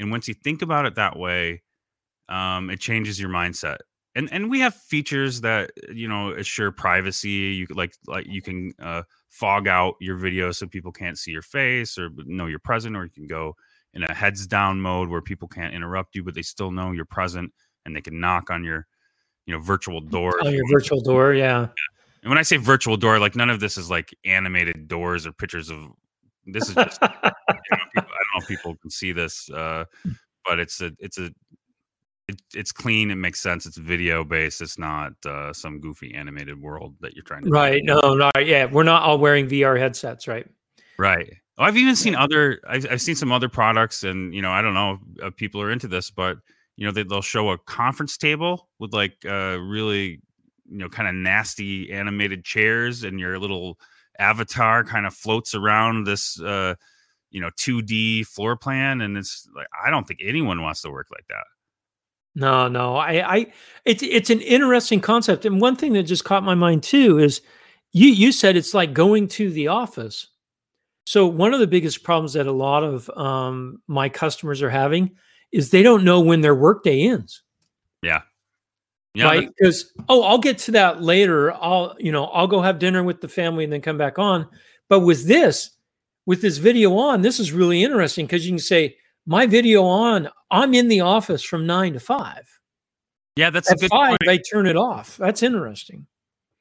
And 0.00 0.10
once 0.10 0.26
you 0.26 0.34
think 0.34 0.62
about 0.62 0.86
it 0.86 0.96
that 0.96 1.16
way 1.16 1.62
um, 2.28 2.70
it 2.70 2.80
changes 2.80 3.20
your 3.20 3.30
mindset. 3.30 3.78
And 4.16 4.32
and 4.32 4.48
we 4.48 4.60
have 4.60 4.74
features 4.74 5.40
that 5.40 5.72
you 5.92 6.06
know 6.06 6.32
assure 6.32 6.70
privacy 6.70 7.28
you 7.28 7.66
like 7.70 7.94
like 8.06 8.26
you 8.28 8.42
can 8.42 8.72
uh, 8.78 9.02
fog 9.28 9.66
out 9.66 9.94
your 10.00 10.16
video 10.16 10.52
so 10.52 10.66
people 10.68 10.92
can't 10.92 11.18
see 11.18 11.32
your 11.32 11.42
face 11.42 11.98
or 11.98 12.10
know 12.26 12.46
you're 12.46 12.60
present 12.60 12.96
or 12.96 13.04
you 13.04 13.10
can 13.10 13.26
go 13.26 13.56
in 13.92 14.04
a 14.04 14.14
heads 14.14 14.46
down 14.46 14.80
mode 14.80 15.08
where 15.08 15.20
people 15.20 15.48
can't 15.48 15.74
interrupt 15.74 16.14
you 16.14 16.22
but 16.22 16.34
they 16.34 16.42
still 16.42 16.70
know 16.70 16.92
you're 16.92 17.04
present 17.04 17.52
and 17.84 17.96
they 17.96 18.00
can 18.00 18.20
knock 18.20 18.50
on 18.50 18.62
your 18.62 18.86
you 19.46 19.54
know 19.54 19.60
virtual 19.60 20.00
door 20.00 20.34
on 20.44 20.52
your 20.52 20.68
virtual 20.70 21.00
door 21.00 21.34
yeah. 21.34 21.66
And 22.22 22.30
when 22.30 22.38
i 22.38 22.42
say 22.42 22.56
virtual 22.56 22.96
door 22.96 23.18
like 23.18 23.34
none 23.34 23.50
of 23.50 23.58
this 23.58 23.76
is 23.76 23.90
like 23.90 24.14
animated 24.24 24.86
doors 24.86 25.26
or 25.26 25.32
pictures 25.32 25.70
of 25.70 25.88
this 26.46 26.68
is 26.68 26.76
just 26.76 27.02
you 27.02 27.08
know, 27.10 27.30
people, 27.94 27.96
i 27.96 28.00
don't 28.00 28.06
know 28.06 28.38
if 28.38 28.46
people 28.46 28.76
can 28.76 28.90
see 28.90 29.10
this 29.10 29.50
uh 29.50 29.84
but 30.44 30.60
it's 30.60 30.80
a 30.80 30.92
it's 31.00 31.18
a 31.18 31.30
it, 32.28 32.40
it's 32.54 32.72
clean 32.72 33.10
it 33.10 33.16
makes 33.16 33.40
sense 33.40 33.66
it's 33.66 33.76
video 33.76 34.24
based 34.24 34.60
it's 34.60 34.78
not 34.78 35.12
uh 35.26 35.52
some 35.52 35.80
goofy 35.80 36.14
animated 36.14 36.60
world 36.60 36.94
that 37.00 37.14
you're 37.14 37.24
trying 37.24 37.44
to 37.44 37.50
right 37.50 37.82
no 37.84 38.14
no 38.14 38.30
yeah 38.40 38.64
we're 38.64 38.82
not 38.82 39.02
all 39.02 39.18
wearing 39.18 39.46
vr 39.46 39.78
headsets 39.78 40.26
right. 40.26 40.46
Right 40.98 41.32
oh, 41.58 41.64
i've 41.64 41.76
even 41.76 41.96
seen 41.96 42.14
other 42.14 42.60
I've, 42.66 42.86
I've 42.90 43.02
seen 43.02 43.16
some 43.16 43.32
other 43.32 43.48
products 43.48 44.04
and 44.04 44.34
you 44.34 44.42
know 44.42 44.52
i 44.52 44.62
don't 44.62 44.74
know 44.74 44.98
if 45.18 45.36
people 45.36 45.60
are 45.60 45.70
into 45.70 45.88
this 45.88 46.10
but 46.10 46.38
you 46.76 46.86
know 46.86 46.92
they, 46.92 47.02
they'll 47.02 47.22
show 47.22 47.50
a 47.50 47.58
conference 47.58 48.16
table 48.16 48.68
with 48.78 48.92
like 48.92 49.16
uh 49.26 49.58
really 49.60 50.20
you 50.66 50.78
know 50.78 50.88
kind 50.88 51.08
of 51.08 51.14
nasty 51.14 51.92
animated 51.92 52.44
chairs 52.44 53.04
and 53.04 53.20
your 53.20 53.38
little 53.38 53.78
avatar 54.18 54.84
kind 54.84 55.06
of 55.06 55.12
floats 55.12 55.54
around 55.54 56.04
this 56.04 56.40
uh 56.40 56.74
you 57.30 57.40
know 57.40 57.50
2d 57.58 58.26
floor 58.26 58.56
plan 58.56 59.00
and 59.00 59.18
it's 59.18 59.46
like 59.54 59.66
i 59.84 59.90
don't 59.90 60.06
think 60.06 60.20
anyone 60.22 60.62
wants 60.62 60.80
to 60.80 60.90
work 60.90 61.08
like 61.10 61.26
that 61.28 61.44
no 62.34 62.68
no 62.68 62.96
i 62.96 63.36
i 63.36 63.46
it's 63.84 64.02
it's 64.02 64.30
an 64.30 64.40
interesting 64.40 65.00
concept 65.00 65.44
and 65.44 65.60
one 65.60 65.76
thing 65.76 65.92
that 65.92 66.02
just 66.02 66.24
caught 66.24 66.42
my 66.42 66.54
mind 66.54 66.82
too 66.82 67.18
is 67.18 67.40
you 67.92 68.08
you 68.08 68.32
said 68.32 68.56
it's 68.56 68.74
like 68.74 68.92
going 68.92 69.28
to 69.28 69.50
the 69.50 69.68
office 69.68 70.28
so 71.06 71.26
one 71.26 71.52
of 71.52 71.60
the 71.60 71.66
biggest 71.66 72.02
problems 72.02 72.32
that 72.32 72.46
a 72.46 72.52
lot 72.52 72.82
of 72.82 73.10
um, 73.10 73.82
my 73.86 74.08
customers 74.08 74.62
are 74.62 74.70
having 74.70 75.10
is 75.52 75.70
they 75.70 75.82
don't 75.82 76.02
know 76.02 76.20
when 76.20 76.40
their 76.40 76.54
workday 76.54 77.02
ends 77.02 77.42
yeah 78.02 78.22
yeah, 79.14 79.26
right? 79.26 79.48
Because 79.56 79.92
oh, 80.08 80.24
I'll 80.24 80.38
get 80.38 80.58
to 80.58 80.72
that 80.72 81.00
later. 81.00 81.52
I'll 81.52 81.94
you 81.98 82.10
know 82.10 82.24
I'll 82.26 82.48
go 82.48 82.60
have 82.60 82.80
dinner 82.80 83.02
with 83.02 83.20
the 83.20 83.28
family 83.28 83.64
and 83.64 83.72
then 83.72 83.80
come 83.80 83.96
back 83.96 84.18
on. 84.18 84.48
But 84.88 85.00
with 85.00 85.26
this, 85.26 85.70
with 86.26 86.42
this 86.42 86.58
video 86.58 86.96
on, 86.96 87.22
this 87.22 87.38
is 87.38 87.52
really 87.52 87.82
interesting 87.82 88.26
because 88.26 88.44
you 88.44 88.52
can 88.52 88.58
say 88.58 88.96
my 89.26 89.46
video 89.46 89.84
on. 89.84 90.28
I'm 90.50 90.74
in 90.74 90.88
the 90.88 91.00
office 91.00 91.42
from 91.42 91.66
nine 91.66 91.94
to 91.94 92.00
five. 92.00 92.48
Yeah, 93.36 93.50
that's 93.50 93.70
At 93.70 93.78
a 93.78 93.80
good 93.80 93.90
five. 93.90 94.18
Point. 94.20 94.28
I 94.28 94.40
turn 94.50 94.66
it 94.66 94.76
off. 94.76 95.16
That's 95.16 95.42
interesting. 95.42 96.06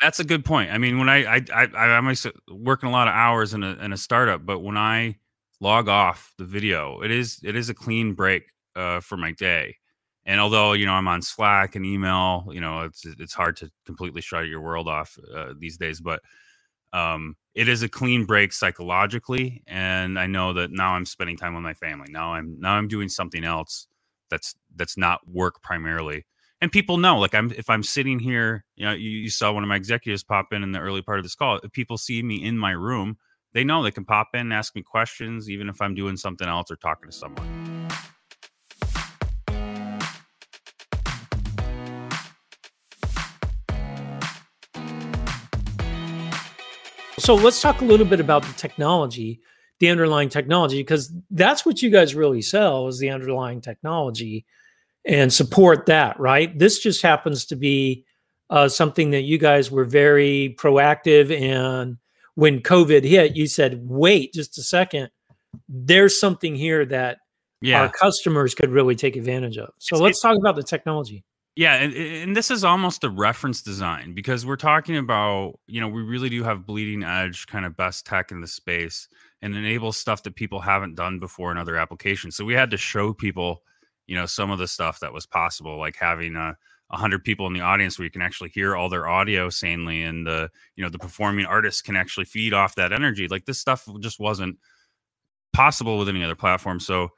That's 0.02 0.20
a 0.20 0.24
good 0.24 0.44
point. 0.44 0.72
I 0.72 0.78
mean, 0.78 0.98
when 0.98 1.10
I 1.10 1.36
I 1.36 1.46
I, 1.54 1.66
I'm 1.98 2.14
working 2.50 2.90
a 2.90 2.92
lot 2.92 3.08
of 3.08 3.14
hours 3.14 3.54
in 3.54 3.64
a 3.64 3.74
in 3.76 3.94
a 3.94 3.98
startup, 3.98 4.46
but 4.46 4.60
when 4.60 4.78
I 4.78 5.18
log 5.60 5.88
off 5.88 6.34
the 6.38 6.46
video, 6.46 7.02
it 7.02 7.12
is 7.12 7.40
it 7.44 7.56
is 7.56 7.70
a 7.70 7.74
clean 7.74 8.14
break 8.14 8.50
uh, 8.76 9.00
for 9.00 9.18
my 9.18 9.32
day 9.32 9.78
and 10.26 10.40
although 10.40 10.74
you 10.74 10.86
know 10.86 10.94
i'm 10.94 11.08
on 11.08 11.22
slack 11.22 11.76
and 11.76 11.86
email 11.86 12.48
you 12.52 12.62
know 12.62 12.82
it's 12.82 13.06
it's 13.06 13.34
hard 13.34 13.56
to 13.56 13.70
completely 13.86 14.22
shut 14.22 14.48
your 14.48 14.62
world 14.62 14.88
off 14.88 15.18
uh, 15.36 15.54
these 15.58 15.78
days 15.78 16.00
but 16.00 16.22
um, 16.94 17.36
it 17.54 17.68
is 17.68 17.84
a 17.84 17.90
clean 17.90 18.26
break 18.26 18.54
psychologically 18.54 19.64
and 19.68 20.18
i 20.18 20.26
know 20.26 20.54
that 20.54 20.72
now 20.72 20.94
i'm 20.94 21.06
spending 21.06 21.38
time 21.38 21.54
with 21.54 21.64
my 21.64 21.74
family. 21.74 22.08
Now 22.10 22.34
i'm 22.34 22.60
now 22.60 22.74
i'm 22.74 22.88
doing 22.88 23.10
something 23.10 23.44
else 23.44 23.88
that's 24.30 24.56
that's 24.76 24.98
not 24.98 25.28
work 25.28 25.62
primarily. 25.62 26.26
And 26.62 26.72
people 26.72 26.98
know 26.98 27.20
like 27.20 27.36
i'm 27.36 27.52
if 27.52 27.70
i'm 27.70 27.84
sitting 27.84 28.20
here 28.20 28.64
you 28.76 28.86
know 28.86 28.94
you, 28.94 29.10
you 29.10 29.30
saw 29.30 29.52
one 29.52 29.64
of 29.64 29.70
my 29.70 29.76
executives 29.76 30.24
pop 30.24 30.54
in 30.54 30.64
in 30.64 30.72
the 30.72 30.80
early 30.80 31.02
part 31.02 31.20
of 31.20 31.26
this 31.26 31.36
call. 31.36 31.60
If 31.64 31.72
people 31.72 31.98
see 31.98 32.24
me 32.24 32.44
in 32.44 32.58
my 32.58 32.72
room 32.72 33.18
they 33.54 33.64
know 33.64 33.84
they 33.84 33.92
can 33.92 34.06
pop 34.06 34.30
in 34.34 34.42
and 34.42 34.54
ask 34.54 34.76
me 34.76 34.82
questions 34.82 35.50
even 35.50 35.70
if 35.70 35.82
i'm 35.82 35.96
doing 35.96 36.18
something 36.18 36.48
else 36.48 36.72
or 36.72 36.76
talking 36.76 37.10
to 37.10 37.16
someone 37.16 37.63
So 47.24 47.36
let's 47.36 47.62
talk 47.62 47.80
a 47.80 47.86
little 47.86 48.06
bit 48.06 48.20
about 48.20 48.44
the 48.44 48.52
technology, 48.52 49.40
the 49.80 49.88
underlying 49.88 50.28
technology, 50.28 50.82
because 50.82 51.10
that's 51.32 51.66
what 51.66 51.82
you 51.82 51.90
guys 51.90 52.16
really 52.16 52.42
sell 52.42 52.90
is 52.90 53.00
the 53.00 53.12
underlying 53.12 53.62
technology 53.62 54.46
and 55.06 55.32
support 55.32 55.86
that, 55.86 56.20
right? 56.20 56.60
This 56.60 56.80
just 56.80 57.02
happens 57.02 57.46
to 57.46 57.56
be 57.56 58.04
uh, 58.50 58.68
something 58.68 59.12
that 59.12 59.22
you 59.22 59.38
guys 59.38 59.72
were 59.72 59.86
very 59.86 60.54
proactive 60.60 61.32
and 61.32 61.96
when 62.36 62.60
COVID 62.60 63.06
hit, 63.06 63.38
you 63.38 63.48
said, 63.48 63.80
wait 63.88 64.34
just 64.34 64.58
a 64.58 64.62
second, 64.62 65.10
there's 65.70 66.20
something 66.20 66.56
here 66.56 66.86
that 66.88 67.20
yeah. 67.62 67.84
our 67.84 67.90
customers 67.90 68.54
could 68.54 68.70
really 68.70 68.96
take 68.96 69.16
advantage 69.16 69.58
of. 69.58 69.70
So 69.78 69.96
it's, 69.96 70.02
let's 70.02 70.22
talk 70.22 70.38
about 70.38 70.58
the 70.58 70.64
technology. 70.64 71.24
Yeah, 71.56 71.76
and, 71.76 71.94
and 71.94 72.36
this 72.36 72.50
is 72.50 72.64
almost 72.64 73.04
a 73.04 73.10
reference 73.10 73.62
design 73.62 74.14
because 74.14 74.44
we're 74.44 74.56
talking 74.56 74.98
about, 74.98 75.60
you 75.68 75.80
know, 75.80 75.88
we 75.88 76.02
really 76.02 76.30
do 76.30 76.44
have 76.44 76.66
bleeding 76.66 77.04
edge 77.04 77.46
kind 77.46 77.64
of 77.64 77.78
best 77.78 78.08
tech 78.08 78.32
in 78.32 78.42
the 78.42 78.48
space 78.48 79.08
and 79.42 79.56
enable 79.56 79.92
stuff 79.92 80.24
that 80.24 80.36
people 80.36 80.60
haven't 80.60 80.96
done 80.96 81.20
before 81.20 81.52
in 81.52 81.60
other 81.60 81.78
applications. 81.78 82.36
So 82.36 82.44
we 82.44 82.56
had 82.56 82.72
to 82.72 82.78
show 82.78 83.14
people, 83.14 83.62
you 84.08 84.16
know, 84.16 84.26
some 84.26 84.50
of 84.50 84.58
the 84.58 84.68
stuff 84.68 85.00
that 85.02 85.14
was 85.14 85.28
possible, 85.28 85.78
like 85.78 85.96
having 85.96 86.36
a 86.36 86.56
hundred 86.90 87.24
people 87.24 87.46
in 87.46 87.54
the 87.54 87.62
audience 87.62 88.00
where 88.00 88.04
you 88.06 88.12
can 88.12 88.22
actually 88.24 88.50
hear 88.50 88.76
all 88.76 88.90
their 88.90 89.08
audio 89.08 89.50
sanely 89.50 90.04
and 90.04 90.26
the, 90.26 90.50
you 90.76 90.84
know, 90.84 90.90
the 90.90 91.00
performing 91.00 91.46
artists 91.46 91.82
can 91.82 91.96
actually 91.96 92.26
feed 92.26 92.54
off 92.54 92.76
that 92.76 92.92
energy. 92.92 93.28
Like 93.28 93.46
this 93.46 93.60
stuff 93.60 93.88
just 94.00 94.20
wasn't 94.20 94.58
possible 95.54 96.00
with 96.00 96.10
any 96.10 96.24
other 96.24 96.36
platform. 96.36 96.80
So 96.80 97.10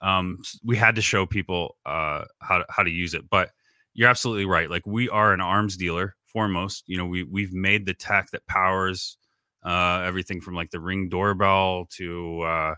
um, 0.00 0.42
we 0.64 0.76
had 0.76 0.94
to 0.94 1.02
show 1.02 1.26
people 1.26 1.76
uh, 1.84 2.24
how 2.40 2.58
to, 2.58 2.64
how 2.70 2.82
to 2.82 2.90
use 2.90 3.12
it, 3.12 3.28
but 3.28 3.50
you're 3.94 4.08
absolutely 4.08 4.46
right. 4.46 4.70
Like 4.70 4.86
we 4.86 5.08
are 5.08 5.32
an 5.32 5.40
arms 5.40 5.76
dealer 5.76 6.16
foremost. 6.26 6.84
You 6.86 6.96
know, 6.96 7.06
we 7.06 7.24
we've 7.24 7.52
made 7.52 7.86
the 7.86 7.94
tech 7.94 8.30
that 8.32 8.46
powers 8.46 9.16
uh, 9.64 10.02
everything 10.04 10.40
from 10.40 10.54
like 10.54 10.70
the 10.70 10.80
ring 10.80 11.08
doorbell 11.08 11.86
to 11.96 12.40
uh, 12.42 12.74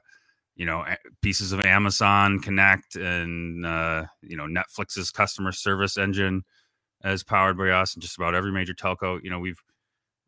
you 0.57 0.67
know 0.67 0.85
pieces 1.23 1.53
of 1.53 1.61
Amazon 1.61 2.41
Connect 2.41 2.97
and 2.97 3.65
uh, 3.65 4.05
you 4.23 4.37
know 4.37 4.47
Netflix's 4.47 5.11
customer 5.11 5.53
service 5.53 5.97
engine 5.97 6.45
is 7.05 7.23
powered 7.23 7.57
by 7.57 7.71
us, 7.71 7.95
and 7.95 8.03
just 8.03 8.17
about 8.17 8.35
every 8.35 8.53
major 8.53 8.75
telco. 8.75 9.23
You 9.23 9.31
know 9.31 9.39
we've 9.39 9.63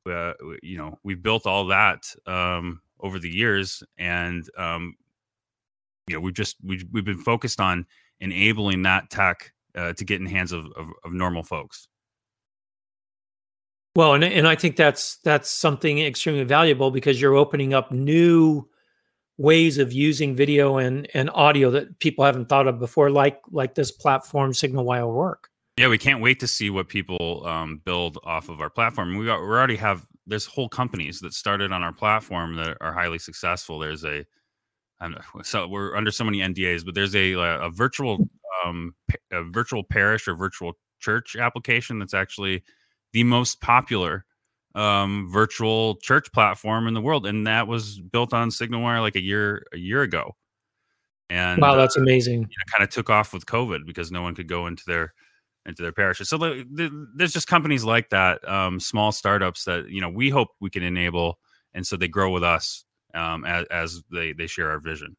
uh, 0.09 0.35
you 0.63 0.79
know 0.79 0.99
we've 1.03 1.23
built 1.23 1.47
all 1.47 1.67
that 1.67 2.05
um, 2.27 2.81
over 3.01 3.19
the 3.19 3.31
years, 3.31 3.83
and 3.99 4.49
um, 4.57 4.95
you 6.07 6.15
know 6.15 6.21
we've 6.21 6.35
just 6.35 6.57
we've, 6.63 6.85
we've 6.93 7.05
been 7.05 7.19
focused 7.19 7.61
on 7.61 7.87
enabling 8.21 8.83
that 8.83 9.11
tech 9.11 9.53
uh, 9.77 9.93
to 9.95 10.05
get 10.05 10.21
in 10.21 10.27
hands 10.27 10.53
of, 10.53 10.67
of, 10.77 10.89
of 11.05 11.13
normal 11.13 11.43
folks. 11.43 11.89
Well, 13.97 14.13
and 14.13 14.23
and 14.25 14.47
I 14.47 14.57
think 14.57 14.77
that's 14.77 15.17
that's 15.25 15.49
something 15.51 16.01
extremely 16.01 16.45
valuable 16.45 16.91
because 16.91 17.19
you're 17.19 17.35
opening 17.35 17.73
up 17.73 17.91
new 17.91 18.69
ways 19.39 19.79
of 19.79 19.91
using 19.91 20.37
video 20.37 20.77
and 20.77 21.09
and 21.15 21.31
audio 21.31 21.71
that 21.71 21.99
people 21.99 22.23
haven't 22.25 22.51
thought 22.51 22.69
of 22.69 22.79
before, 22.79 23.09
like 23.09 23.41
like 23.51 23.75
this 23.75 23.91
platform 23.91 24.53
SignalWire 24.53 25.11
Work. 25.11 25.49
Yeah, 25.79 25.89
we 25.89 25.97
can't 25.97 26.21
wait 26.21 26.41
to 26.41 26.47
see 26.47 26.69
what 26.69 26.89
people 26.89 27.47
um, 27.47 27.81
build 27.85 28.19
off 28.25 28.51
of 28.51 28.61
our 28.61 28.71
platform. 28.71 29.17
We 29.17 29.27
got, 29.27 29.41
we 29.41 29.47
already 29.47 29.77
have 29.77 30.07
there's 30.27 30.45
whole 30.45 30.69
companies 30.69 31.21
that 31.21 31.33
started 31.33 31.73
on 31.73 31.83
our 31.83 31.93
platform 31.93 32.57
that 32.57 32.77
are 32.83 32.93
highly 32.93 33.19
successful. 33.19 33.79
There's 33.79 34.05
a 34.05 34.27
so 35.43 35.69
we're 35.69 35.97
under 35.97 36.11
so 36.11 36.25
many 36.25 36.39
NDAs, 36.41 36.85
but 36.85 36.95
there's 36.95 37.15
a 37.15 37.33
a 37.33 37.71
virtual 37.71 38.29
um, 38.67 38.95
a 39.33 39.43
virtual 39.43 39.85
parish 39.85 40.29
or 40.29 40.35
virtual 40.35 40.75
church 41.01 41.37
application 41.37 41.99
that's 41.99 42.15
actually 42.15 42.63
the 43.13 43.25
most 43.25 43.61
popular 43.61 44.25
um, 44.75 45.29
virtual 45.31 45.97
church 45.97 46.31
platform 46.33 46.87
in 46.87 46.95
the 46.95 47.01
world, 47.01 47.27
and 47.27 47.47
that 47.47 47.67
was 47.67 47.99
built 47.99 48.35
on 48.35 48.51
SignalWire 48.51 49.01
like 49.01 49.17
a 49.17 49.23
year 49.23 49.65
a 49.73 49.79
year 49.79 50.03
ago. 50.03 50.37
And 51.31 51.61
wow, 51.61 51.75
that's 51.75 51.97
uh, 51.97 52.03
amazing. 52.03 52.41
You 52.41 52.47
know, 52.47 52.73
kind 52.73 52.85
of 52.85 52.91
took 52.91 53.11
off 53.11 53.33
with 53.33 53.47
COVID 53.47 53.87
because 53.87 54.13
no 54.13 54.23
one 54.23 54.35
could 54.35 54.49
go 54.49 54.67
into 54.67 54.85
their 54.87 55.15
into 55.65 55.83
their 55.83 55.93
parishes. 55.93 56.29
So 56.29 56.39
the, 56.39 56.65
the, 56.71 57.09
there's 57.17 57.33
just 57.33 57.49
companies 57.49 57.85
like 57.85 58.11
that, 58.11 58.47
um, 58.49 58.79
small 58.79 59.13
startups 59.13 59.65
that 59.65 59.89
you 59.89 60.01
know 60.01 60.11
we 60.11 60.31
hope 60.31 60.49
we 60.61 60.71
can 60.71 60.83
enable, 60.83 61.39
and 61.75 61.87
so 61.87 61.97
they 61.97 62.09
grow 62.09 62.31
with 62.31 62.45
us 62.45 62.85
um, 63.15 63.45
as, 63.45 63.67
as 63.71 64.03
they 64.13 64.33
they 64.33 64.47
share 64.47 64.71
our 64.71 64.79
vision. 64.79 65.17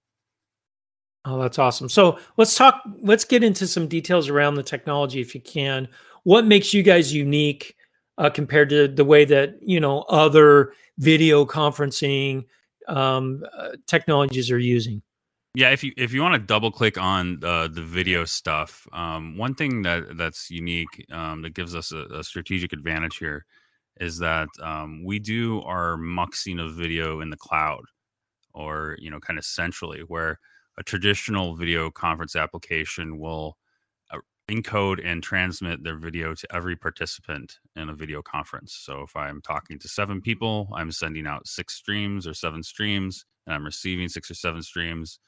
Oh, 1.30 1.42
that's 1.42 1.60
awesome. 1.60 1.90
So 1.90 2.20
let's 2.38 2.56
talk. 2.56 2.82
Let's 3.02 3.26
get 3.26 3.44
into 3.44 3.68
some 3.68 3.88
details 3.88 4.30
around 4.30 4.56
the 4.56 4.64
technology, 4.64 5.20
if 5.20 5.36
you 5.36 5.42
can. 5.42 5.90
What 6.24 6.46
makes 6.46 6.74
you 6.74 6.84
guys 6.84 7.14
unique? 7.14 7.76
uh, 8.18 8.30
compared 8.30 8.70
to 8.70 8.88
the 8.88 9.06
way 9.06 9.26
that 9.26 9.58
you 9.62 9.80
know 9.80 10.02
other 10.04 10.74
video 10.98 11.46
conferencing 11.46 12.46
um, 12.88 13.44
uh, 13.58 13.70
technologies 13.86 14.52
are 14.52 14.60
using. 14.60 15.02
Yeah, 15.56 15.72
if 15.72 15.84
you 15.84 15.92
if 15.98 16.14
you 16.14 16.22
want 16.22 16.34
to 16.34 16.40
double 16.40 16.72
click 16.72 16.98
on 16.98 17.44
uh, 17.44 17.68
the 17.68 17.82
video 17.82 18.26
stuff, 18.26 18.88
um, 18.94 19.38
one 19.38 19.56
thing 19.56 19.82
that 19.84 20.18
that's 20.18 20.50
unique 20.50 21.06
um, 21.12 21.42
that 21.44 21.54
gives 21.54 21.76
us 21.76 21.92
a, 21.92 22.06
a, 22.14 22.24
strategic 22.24 22.74
advantage 22.74 23.18
here 23.18 23.46
is 24.00 24.20
that 24.20 24.50
um, 24.62 25.04
we 25.04 25.18
do 25.18 25.62
our 25.64 25.98
muxing 25.98 26.64
of 26.64 26.76
video 26.76 27.22
in 27.22 27.30
the 27.30 27.38
cloud, 27.38 27.84
or 28.54 28.96
you 29.00 29.10
know, 29.10 29.20
kind 29.20 29.40
of 29.40 29.46
centrally, 29.46 30.02
where 30.02 30.40
a 30.78 30.84
traditional 30.84 31.56
video 31.56 31.90
conference 31.90 32.36
application 32.36 33.20
will 33.20 33.58
encode 34.50 35.02
and 35.04 35.22
transmit 35.22 35.84
their 35.84 35.98
video 35.98 36.34
to 36.34 36.56
every 36.56 36.76
participant 36.76 37.60
in 37.76 37.90
a 37.90 37.94
video 37.94 38.22
conference. 38.22 38.74
So 38.74 39.02
if 39.02 39.16
I'm 39.16 39.42
talking 39.42 39.78
to 39.80 39.88
seven 39.88 40.22
people, 40.22 40.70
I'm 40.74 40.92
sending 40.92 41.28
out 41.28 41.48
six 41.48 41.74
streams 41.74 42.26
or 42.26 42.34
seven 42.34 42.64
streams, 42.64 43.26
and 43.46 43.54
I'm 43.54 43.66
receiving 43.66 44.08
six 44.08 44.32
or 44.32 44.36
seven 44.36 44.62
streams. 44.62 45.20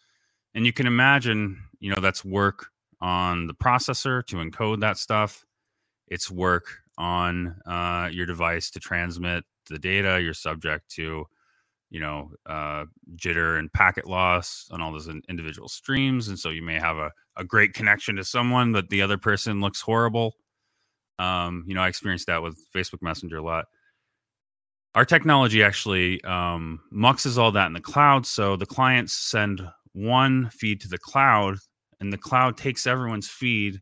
And 0.55 0.65
you 0.65 0.73
can 0.73 0.87
imagine, 0.87 1.61
you 1.79 1.93
know, 1.93 2.01
that's 2.01 2.23
work 2.23 2.67
on 3.01 3.47
the 3.47 3.53
processor 3.53 4.25
to 4.27 4.37
encode 4.37 4.81
that 4.81 4.97
stuff. 4.97 5.45
It's 6.07 6.31
work 6.31 6.77
on 6.97 7.55
uh, 7.65 8.09
your 8.11 8.25
device 8.25 8.71
to 8.71 8.79
transmit 8.79 9.43
the 9.69 9.79
data. 9.79 10.21
You're 10.21 10.33
subject 10.33 10.89
to 10.91 11.25
you 11.89 11.99
know 11.99 12.31
uh, 12.45 12.85
jitter 13.15 13.57
and 13.57 13.71
packet 13.73 14.07
loss 14.07 14.67
on 14.71 14.81
all 14.81 14.91
those 14.91 15.09
individual 15.29 15.67
streams 15.67 16.27
and 16.27 16.37
so 16.37 16.49
you 16.49 16.61
may 16.61 16.79
have 16.79 16.97
a, 16.97 17.11
a 17.37 17.43
great 17.43 17.73
connection 17.73 18.15
to 18.15 18.23
someone 18.23 18.71
but 18.71 18.89
the 18.89 19.01
other 19.01 19.17
person 19.17 19.61
looks 19.61 19.81
horrible. 19.81 20.35
Um, 21.17 21.65
you 21.67 21.75
know 21.75 21.81
i 21.81 21.87
experienced 21.87 22.27
that 22.27 22.41
with 22.41 22.57
facebook 22.73 23.01
messenger 23.01 23.37
a 23.37 23.43
lot. 23.43 23.65
Our 24.95 25.05
technology 25.05 25.61
actually 25.63 26.21
um, 26.23 26.79
muxes 26.91 27.37
all 27.37 27.51
that 27.51 27.67
in 27.67 27.73
the 27.73 27.81
cloud 27.81 28.25
so 28.25 28.55
the 28.55 28.65
clients 28.65 29.13
send 29.13 29.61
one 29.93 30.49
feed 30.49 30.81
to 30.81 30.87
the 30.87 30.97
cloud 30.97 31.57
and 31.99 32.13
the 32.13 32.17
cloud 32.17 32.57
takes 32.57 32.87
everyone's 32.87 33.27
feed 33.27 33.81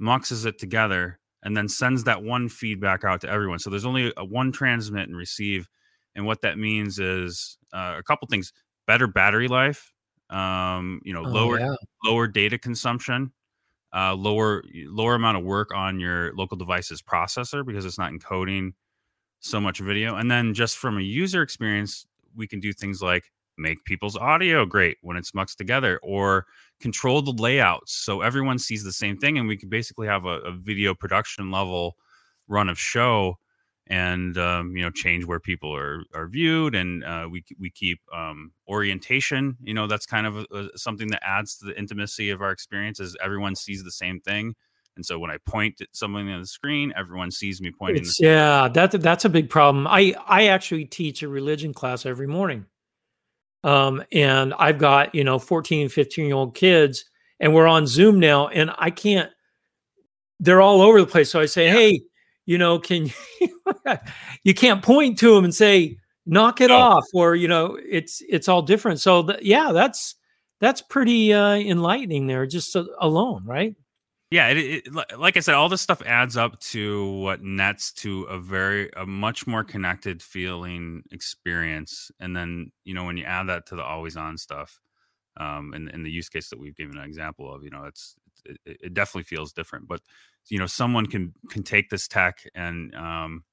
muxes 0.00 0.44
it 0.44 0.58
together 0.58 1.20
and 1.42 1.56
then 1.56 1.68
sends 1.68 2.04
that 2.04 2.22
one 2.22 2.48
feedback 2.48 3.04
out 3.04 3.20
to 3.20 3.28
everyone. 3.28 3.58
So 3.58 3.70
there's 3.70 3.84
only 3.84 4.12
a 4.16 4.24
one 4.24 4.52
transmit 4.52 5.08
and 5.08 5.16
receive 5.16 5.68
and 6.14 6.26
what 6.26 6.42
that 6.42 6.58
means 6.58 6.98
is 6.98 7.58
uh, 7.72 7.94
a 7.98 8.02
couple 8.02 8.26
things: 8.28 8.52
better 8.86 9.06
battery 9.06 9.48
life, 9.48 9.92
um, 10.30 11.00
you 11.04 11.12
know, 11.12 11.24
oh, 11.24 11.30
lower 11.30 11.60
yeah. 11.60 11.74
lower 12.04 12.26
data 12.26 12.58
consumption, 12.58 13.32
uh, 13.94 14.14
lower 14.14 14.62
lower 14.86 15.14
amount 15.14 15.38
of 15.38 15.44
work 15.44 15.74
on 15.74 16.00
your 16.00 16.34
local 16.34 16.56
device's 16.56 17.02
processor 17.02 17.64
because 17.64 17.84
it's 17.84 17.98
not 17.98 18.12
encoding 18.12 18.72
so 19.40 19.60
much 19.60 19.80
video. 19.80 20.16
And 20.16 20.30
then 20.30 20.54
just 20.54 20.76
from 20.76 20.98
a 20.98 21.02
user 21.02 21.42
experience, 21.42 22.06
we 22.36 22.46
can 22.46 22.60
do 22.60 22.72
things 22.72 23.02
like 23.02 23.24
make 23.58 23.84
people's 23.84 24.16
audio 24.16 24.64
great 24.64 24.96
when 25.02 25.16
it's 25.16 25.32
muxed 25.32 25.56
together 25.56 26.00
or 26.02 26.46
control 26.80 27.22
the 27.22 27.32
layouts 27.32 27.92
so 27.92 28.22
everyone 28.22 28.58
sees 28.58 28.82
the 28.82 28.92
same 28.92 29.16
thing 29.16 29.38
and 29.38 29.46
we 29.46 29.56
can 29.56 29.68
basically 29.68 30.06
have 30.06 30.24
a, 30.24 30.40
a 30.40 30.52
video 30.52 30.94
production 30.94 31.50
level 31.50 31.96
run 32.48 32.68
of 32.68 32.78
show 32.78 33.38
and 33.92 34.38
um, 34.38 34.74
you 34.74 34.82
know 34.82 34.90
change 34.90 35.26
where 35.26 35.38
people 35.38 35.74
are 35.76 36.02
are 36.14 36.26
viewed 36.26 36.74
and 36.74 37.04
uh, 37.04 37.28
we 37.30 37.44
we 37.60 37.68
keep 37.68 38.00
um, 38.12 38.50
orientation 38.66 39.56
you 39.62 39.74
know 39.74 39.86
that's 39.86 40.06
kind 40.06 40.26
of 40.26 40.36
a, 40.38 40.46
a, 40.50 40.78
something 40.78 41.08
that 41.08 41.20
adds 41.22 41.58
to 41.58 41.66
the 41.66 41.78
intimacy 41.78 42.30
of 42.30 42.40
our 42.40 42.50
experience 42.50 42.98
as 42.98 43.14
everyone 43.22 43.54
sees 43.54 43.84
the 43.84 43.92
same 43.92 44.18
thing 44.18 44.54
and 44.96 45.06
so 45.06 45.18
when 45.18 45.30
I 45.30 45.38
point 45.46 45.80
at 45.80 45.88
something 45.92 46.28
on 46.28 46.40
the 46.40 46.46
screen, 46.46 46.92
everyone 46.94 47.30
sees 47.30 47.62
me 47.62 47.70
pointing. 47.70 48.04
yeah, 48.18 48.68
that 48.68 48.92
that's 49.00 49.24
a 49.24 49.30
big 49.30 49.48
problem. 49.48 49.86
I 49.86 50.14
I 50.26 50.48
actually 50.48 50.84
teach 50.84 51.22
a 51.22 51.28
religion 51.28 51.72
class 51.72 52.04
every 52.04 52.26
morning, 52.26 52.66
um, 53.64 54.02
and 54.12 54.52
I've 54.52 54.76
got 54.76 55.14
you 55.14 55.24
know 55.24 55.38
14, 55.38 55.88
15 55.88 56.26
year 56.26 56.34
old 56.34 56.54
kids, 56.54 57.06
and 57.40 57.54
we're 57.54 57.66
on 57.66 57.86
Zoom 57.86 58.20
now, 58.20 58.48
and 58.48 58.70
I 58.76 58.90
can't. 58.90 59.30
They're 60.40 60.60
all 60.60 60.82
over 60.82 61.00
the 61.00 61.06
place. 61.06 61.30
So 61.30 61.40
I 61.40 61.46
say, 61.46 61.68
yeah. 61.68 61.72
hey, 61.72 62.00
you 62.46 62.58
know, 62.58 62.78
can 62.78 63.06
you, 63.40 63.62
you 64.44 64.54
can't 64.54 64.82
point 64.82 65.18
to 65.18 65.34
them 65.34 65.44
and 65.44 65.54
say, 65.54 65.98
knock 66.26 66.60
it 66.60 66.70
off, 66.70 67.04
or, 67.14 67.34
you 67.34 67.48
know, 67.48 67.78
it's, 67.82 68.22
it's 68.28 68.48
all 68.48 68.62
different. 68.62 69.00
So 69.00 69.22
th- 69.24 69.42
yeah, 69.42 69.72
that's, 69.72 70.14
that's 70.60 70.80
pretty 70.80 71.32
uh, 71.32 71.54
enlightening 71.54 72.26
there 72.26 72.46
just 72.46 72.74
uh, 72.76 72.84
alone. 73.00 73.44
Right. 73.44 73.74
Yeah, 74.32 74.48
it, 74.48 74.86
it, 74.86 75.18
like 75.18 75.36
I 75.36 75.40
said, 75.40 75.56
all 75.56 75.68
this 75.68 75.82
stuff 75.82 76.00
adds 76.06 76.38
up 76.38 76.58
to 76.60 77.06
what 77.18 77.42
nets 77.42 77.92
to 77.94 78.22
a 78.22 78.38
very 78.38 78.90
a 78.96 79.04
much 79.04 79.46
more 79.46 79.62
connected 79.62 80.22
feeling 80.22 81.02
experience. 81.10 82.10
And 82.18 82.34
then 82.34 82.72
you 82.84 82.94
know 82.94 83.04
when 83.04 83.18
you 83.18 83.24
add 83.24 83.48
that 83.48 83.66
to 83.66 83.76
the 83.76 83.82
always 83.82 84.16
on 84.16 84.38
stuff, 84.38 84.80
um, 85.36 85.74
and, 85.74 85.90
and 85.90 86.06
the 86.06 86.10
use 86.10 86.30
case 86.30 86.48
that 86.48 86.58
we've 86.58 86.76
given 86.76 86.96
an 86.96 87.04
example 87.04 87.54
of, 87.54 87.62
you 87.62 87.68
know, 87.68 87.84
it's 87.84 88.14
it, 88.46 88.58
it 88.64 88.94
definitely 88.94 89.24
feels 89.24 89.52
different. 89.52 89.86
But 89.86 90.00
you 90.48 90.58
know 90.58 90.66
someone 90.66 91.06
can 91.06 91.32
can 91.50 91.62
take 91.62 91.90
this 91.90 92.08
tech 92.08 92.44
and 92.54 92.94
um, 92.94 93.44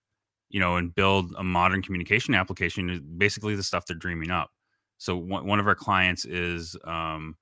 you 0.49 0.59
know 0.59 0.75
and 0.75 0.93
build 0.93 1.33
a 1.37 1.43
modern 1.43 1.81
communication 1.81 2.33
application 2.33 3.15
basically 3.17 3.55
the 3.55 3.63
stuff 3.63 3.85
they're 3.85 3.95
dreaming 3.95 4.31
up 4.31 4.49
so 4.97 5.15
one, 5.15 5.45
one 5.45 5.59
of 5.59 5.67
our 5.67 5.75
clients 5.75 6.25
is 6.25 6.75
um, 6.83 7.35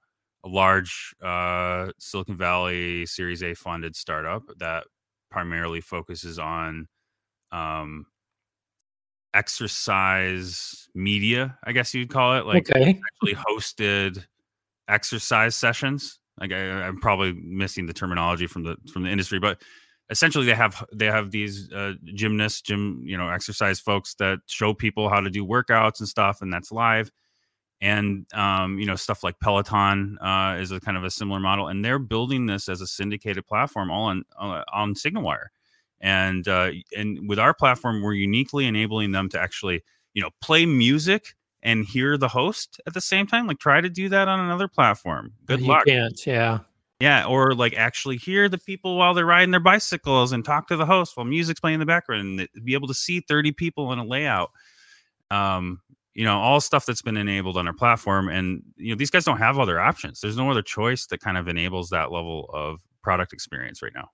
a 0.45 0.49
large 0.49 1.15
uh, 1.23 1.87
silicon 1.99 2.35
valley 2.35 3.05
series 3.05 3.41
a 3.43 3.53
funded 3.53 3.95
startup 3.95 4.43
that 4.59 4.85
primarily 5.31 5.81
focuses 5.81 6.39
on 6.39 6.87
um, 7.51 8.05
exercise 9.33 10.87
media 10.95 11.57
i 11.63 11.71
guess 11.71 11.93
you'd 11.93 12.09
call 12.09 12.35
it 12.37 12.45
like 12.45 12.69
okay. 12.69 12.99
actually 13.13 13.35
hosted 13.35 14.25
exercise 14.87 15.53
sessions 15.55 16.19
like 16.39 16.51
I, 16.51 16.87
am 16.87 16.99
probably 16.99 17.33
missing 17.33 17.85
the 17.85 17.93
terminology 17.93 18.47
from 18.47 18.63
the 18.63 18.77
from 18.91 19.03
the 19.03 19.09
industry, 19.09 19.39
but 19.39 19.61
essentially 20.09 20.45
they 20.45 20.55
have 20.55 20.85
they 20.93 21.07
have 21.07 21.31
these 21.31 21.71
uh, 21.71 21.93
gymnasts, 22.05 22.61
gym 22.61 23.01
you 23.05 23.17
know 23.17 23.29
exercise 23.29 23.79
folks 23.79 24.15
that 24.15 24.39
show 24.47 24.73
people 24.73 25.09
how 25.09 25.19
to 25.19 25.29
do 25.29 25.45
workouts 25.45 25.99
and 25.99 26.07
stuff, 26.07 26.41
and 26.41 26.51
that's 26.51 26.71
live. 26.71 27.11
And 27.79 28.25
um, 28.33 28.79
you 28.79 28.85
know 28.85 28.95
stuff 28.95 29.23
like 29.23 29.39
Peloton 29.39 30.17
uh, 30.19 30.57
is 30.59 30.71
a 30.71 30.79
kind 30.79 30.97
of 30.97 31.03
a 31.03 31.11
similar 31.11 31.39
model, 31.39 31.67
and 31.67 31.83
they're 31.83 31.99
building 31.99 32.45
this 32.45 32.69
as 32.69 32.81
a 32.81 32.87
syndicated 32.87 33.45
platform 33.45 33.91
all 33.91 34.05
on 34.05 34.23
uh, 34.39 34.63
on 34.73 34.93
SignalWire. 34.93 35.47
And 35.99 36.47
uh, 36.47 36.71
and 36.95 37.27
with 37.27 37.39
our 37.39 37.53
platform, 37.53 38.01
we're 38.01 38.13
uniquely 38.13 38.65
enabling 38.65 39.11
them 39.11 39.29
to 39.29 39.39
actually 39.39 39.83
you 40.13 40.21
know 40.21 40.29
play 40.41 40.65
music 40.65 41.35
and 41.67 41.85
hear 41.85 42.17
the 42.17 42.29
host 42.29 42.79
at 42.87 42.93
the 42.93 43.01
same 43.01 43.27
time? 43.27 43.45
Like 43.45 43.59
try 43.59 43.81
to 43.81 43.89
do 43.89 44.07
that 44.07 44.29
on 44.29 44.39
another 44.39 44.69
platform. 44.69 45.33
Good 45.45 45.59
you 45.59 45.67
luck. 45.67 45.85
can't. 45.85 46.25
Yeah. 46.25 46.59
Yeah, 46.99 47.25
or 47.27 47.53
like 47.53 47.75
actually 47.75 48.17
hear 48.17 48.49
the 48.49 48.57
people 48.57 48.97
while 48.97 49.13
they're 49.13 49.25
riding 49.25 49.51
their 49.51 49.59
bicycles 49.59 50.31
and 50.31 50.43
talk 50.43 50.67
to 50.69 50.77
the 50.77 50.85
host 50.85 51.15
while 51.15 51.25
music's 51.25 51.59
playing 51.59 51.75
in 51.75 51.79
the 51.81 51.85
background 51.85 52.39
and 52.39 52.63
be 52.63 52.73
able 52.73 52.87
to 52.87 52.93
see 52.93 53.19
30 53.19 53.51
people 53.51 53.91
in 53.91 53.99
a 53.99 54.05
layout. 54.05 54.49
Um, 55.29 55.81
you 56.15 56.23
know, 56.23 56.39
all 56.39 56.59
stuff 56.61 56.85
that's 56.87 57.03
been 57.03 57.17
enabled 57.17 57.57
on 57.57 57.67
our 57.67 57.73
platform. 57.73 58.29
And, 58.29 58.63
you 58.77 58.89
know, 58.89 58.97
these 58.97 59.11
guys 59.11 59.25
don't 59.25 59.37
have 59.37 59.59
other 59.59 59.79
options. 59.79 60.21
There's 60.21 60.37
no 60.37 60.49
other 60.49 60.63
choice 60.63 61.05
that 61.07 61.19
kind 61.19 61.37
of 61.37 61.47
enables 61.47 61.89
that 61.89 62.11
level 62.11 62.49
of 62.53 62.79
product 63.03 63.33
experience 63.33 63.83
right 63.83 63.91
now. 63.93 64.09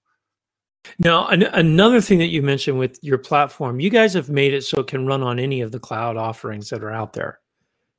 Now, 1.00 1.28
an- 1.28 1.44
another 1.44 2.02
thing 2.02 2.18
that 2.20 2.28
you 2.28 2.42
mentioned 2.42 2.80
with 2.80 3.00
your 3.02 3.18
platform, 3.18 3.80
you 3.80 3.90
guys 3.90 4.14
have 4.16 4.28
made 4.28 4.54
it 4.54 4.64
so 4.64 4.82
it 4.82 4.88
can 4.88 5.06
run 5.06 5.24
on 5.24 5.40
any 5.40 5.62
of 5.62 5.72
the 5.72 5.80
cloud 5.80 6.18
offerings 6.18 6.70
that 6.72 6.84
are 6.84 6.92
out 6.92 7.14
there. 7.14 7.40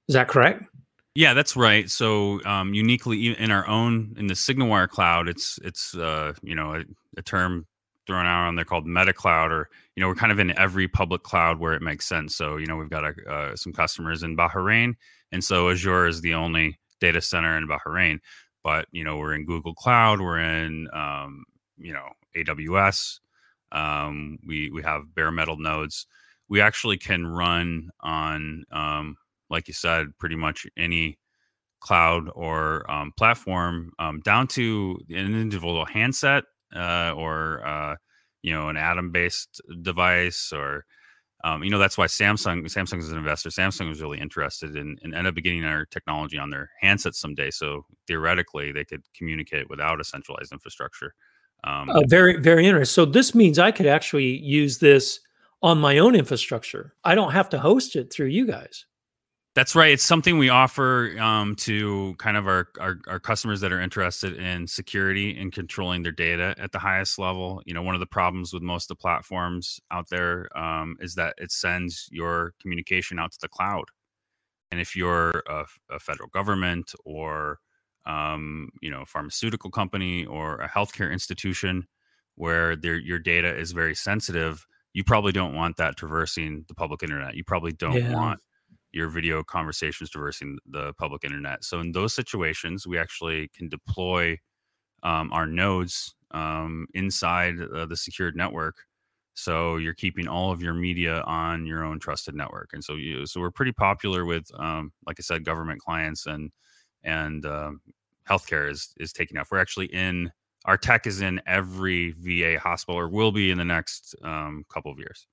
Is 0.08 0.14
that 0.14 0.28
correct? 0.28 0.62
Yeah, 1.14 1.32
that's 1.32 1.56
right. 1.56 1.88
So 1.88 2.44
um, 2.44 2.74
uniquely 2.74 3.28
in 3.28 3.50
our 3.50 3.66
own 3.68 4.16
in 4.18 4.26
the 4.26 4.34
SignalWire 4.34 4.88
cloud, 4.88 5.28
it's 5.28 5.58
it's 5.62 5.94
uh, 5.94 6.34
you 6.42 6.54
know 6.54 6.74
a, 6.74 6.84
a, 7.16 7.22
term 7.22 7.66
thrown 8.06 8.26
out 8.26 8.48
on 8.48 8.56
there 8.56 8.64
called 8.64 8.86
Meta 8.86 9.12
Cloud, 9.12 9.52
or 9.52 9.68
you 9.94 10.00
know 10.00 10.08
we're 10.08 10.16
kind 10.16 10.32
of 10.32 10.40
in 10.40 10.58
every 10.58 10.88
public 10.88 11.22
cloud 11.22 11.60
where 11.60 11.72
it 11.72 11.82
makes 11.82 12.06
sense. 12.06 12.34
So 12.34 12.56
you 12.56 12.66
know 12.66 12.76
we've 12.76 12.90
got 12.90 13.04
a, 13.04 13.30
uh, 13.30 13.56
some 13.56 13.72
customers 13.72 14.24
in 14.24 14.36
Bahrain, 14.36 14.94
and 15.30 15.42
so 15.42 15.70
Azure 15.70 16.08
is 16.08 16.20
the 16.20 16.34
only 16.34 16.78
data 17.00 17.20
center 17.20 17.56
in 17.56 17.68
Bahrain. 17.68 18.18
But 18.64 18.88
you 18.90 19.04
know 19.04 19.16
we're 19.16 19.34
in 19.34 19.46
Google 19.46 19.74
Cloud, 19.74 20.20
we're 20.20 20.40
in 20.40 20.88
um, 20.92 21.44
you 21.78 21.92
know 21.92 22.08
AWS, 22.36 23.20
um, 23.70 24.38
we 24.44 24.70
we 24.70 24.82
have 24.82 25.14
bare 25.14 25.30
metal 25.30 25.56
nodes. 25.56 26.06
We 26.48 26.60
actually 26.60 26.98
can 26.98 27.26
run 27.26 27.90
on 28.00 28.64
um, 28.72 29.16
like 29.54 29.68
you 29.68 29.74
said, 29.74 30.08
pretty 30.18 30.36
much 30.36 30.66
any 30.76 31.18
cloud 31.80 32.28
or 32.34 32.90
um, 32.90 33.12
platform 33.16 33.92
um, 33.98 34.20
down 34.20 34.46
to 34.48 34.98
an 35.10 35.16
individual 35.16 35.84
handset 35.84 36.44
uh, 36.74 37.12
or 37.16 37.64
uh, 37.66 37.94
you 38.42 38.52
know 38.52 38.68
an 38.68 38.76
atom 38.76 39.12
based 39.12 39.60
device 39.82 40.52
or 40.52 40.84
um, 41.44 41.62
you 41.62 41.70
know 41.70 41.78
that's 41.78 41.98
why 41.98 42.06
Samsung 42.06 42.64
Samsung 42.64 42.98
is 42.98 43.12
an 43.12 43.18
investor. 43.18 43.50
Samsung 43.50 43.88
was 43.88 44.00
really 44.00 44.18
interested 44.18 44.76
in 44.76 44.96
and 45.02 45.26
up 45.26 45.34
getting 45.36 45.64
our 45.64 45.84
technology 45.86 46.38
on 46.38 46.50
their 46.50 46.70
handsets 46.82 47.16
someday. 47.16 47.50
So 47.50 47.84
theoretically, 48.06 48.72
they 48.72 48.84
could 48.84 49.02
communicate 49.16 49.68
without 49.68 50.00
a 50.00 50.04
centralized 50.04 50.52
infrastructure. 50.52 51.14
Uh, 51.64 52.02
very 52.08 52.40
very 52.40 52.66
interesting. 52.66 52.92
So 52.92 53.04
this 53.10 53.34
means 53.34 53.58
I 53.58 53.70
could 53.70 53.86
actually 53.86 54.38
use 54.38 54.78
this 54.78 55.20
on 55.62 55.78
my 55.78 55.98
own 55.98 56.14
infrastructure. 56.14 56.94
I 57.04 57.14
don't 57.14 57.32
have 57.32 57.48
to 57.50 57.58
host 57.58 57.94
it 57.96 58.12
through 58.12 58.26
you 58.26 58.46
guys. 58.46 58.86
That's 59.54 59.76
right. 59.76 59.92
It's 59.92 60.02
something 60.02 60.36
we 60.36 60.48
offer 60.48 61.16
um, 61.20 61.54
to 61.56 62.16
kind 62.18 62.36
of 62.36 62.48
our, 62.48 62.68
our, 62.80 62.98
our 63.06 63.20
customers 63.20 63.60
that 63.60 63.72
are 63.72 63.80
interested 63.80 64.36
in 64.36 64.66
security 64.66 65.38
and 65.38 65.52
controlling 65.52 66.02
their 66.02 66.10
data 66.10 66.56
at 66.58 66.72
the 66.72 66.80
highest 66.80 67.20
level. 67.20 67.62
You 67.64 67.72
know, 67.72 67.82
one 67.82 67.94
of 67.94 68.00
the 68.00 68.06
problems 68.06 68.52
with 68.52 68.64
most 68.64 68.90
of 68.90 68.96
the 68.96 69.00
platforms 69.00 69.78
out 69.92 70.08
there 70.10 70.48
um, 70.58 70.96
is 70.98 71.14
that 71.14 71.34
it 71.38 71.52
sends 71.52 72.08
your 72.10 72.54
communication 72.60 73.20
out 73.20 73.30
to 73.30 73.38
the 73.40 73.48
cloud. 73.48 73.84
And 74.72 74.80
if 74.80 74.96
you're 74.96 75.44
a, 75.48 75.64
a 75.88 76.00
federal 76.00 76.28
government 76.30 76.92
or 77.04 77.60
um, 78.06 78.70
you 78.82 78.90
know, 78.90 79.02
a 79.02 79.06
pharmaceutical 79.06 79.70
company 79.70 80.24
or 80.26 80.56
a 80.56 80.68
healthcare 80.68 81.12
institution 81.12 81.86
where 82.34 82.74
their 82.76 82.98
your 82.98 83.20
data 83.20 83.56
is 83.56 83.70
very 83.70 83.94
sensitive, 83.94 84.66
you 84.92 85.04
probably 85.04 85.32
don't 85.32 85.54
want 85.54 85.76
that 85.76 85.96
traversing 85.96 86.64
the 86.66 86.74
public 86.74 87.04
internet. 87.04 87.34
You 87.34 87.44
probably 87.44 87.72
don't 87.72 87.94
yeah. 87.94 88.12
want 88.12 88.40
your 88.94 89.08
video 89.08 89.42
conversations 89.42 90.10
traversing 90.10 90.58
the 90.66 90.92
public 90.94 91.24
internet. 91.24 91.64
So 91.64 91.80
in 91.80 91.92
those 91.92 92.14
situations, 92.14 92.86
we 92.86 92.98
actually 92.98 93.48
can 93.48 93.68
deploy 93.68 94.38
um, 95.02 95.32
our 95.32 95.46
nodes 95.46 96.14
um, 96.30 96.86
inside 96.94 97.54
uh, 97.60 97.86
the 97.86 97.96
secured 97.96 98.36
network. 98.36 98.76
So 99.34 99.76
you're 99.76 99.94
keeping 99.94 100.28
all 100.28 100.52
of 100.52 100.62
your 100.62 100.74
media 100.74 101.22
on 101.22 101.66
your 101.66 101.84
own 101.84 101.98
trusted 101.98 102.34
network, 102.34 102.70
and 102.72 102.84
so 102.84 102.94
you 102.94 103.26
so 103.26 103.40
we're 103.40 103.50
pretty 103.50 103.72
popular 103.72 104.24
with, 104.24 104.48
um, 104.58 104.92
like 105.06 105.16
I 105.18 105.22
said, 105.22 105.44
government 105.44 105.80
clients 105.80 106.26
and 106.26 106.52
and 107.02 107.44
um, 107.44 107.80
healthcare 108.28 108.70
is 108.70 108.94
is 108.98 109.12
taking 109.12 109.36
off. 109.36 109.48
We're 109.50 109.58
actually 109.58 109.86
in 109.86 110.30
our 110.66 110.76
tech 110.78 111.06
is 111.06 111.20
in 111.20 111.40
every 111.46 112.12
VA 112.12 112.58
hospital, 112.60 112.98
or 112.98 113.08
will 113.08 113.32
be 113.32 113.50
in 113.50 113.58
the 113.58 113.64
next 113.64 114.14
um, 114.22 114.64
couple 114.72 114.92
of 114.92 114.98
years. 114.98 115.26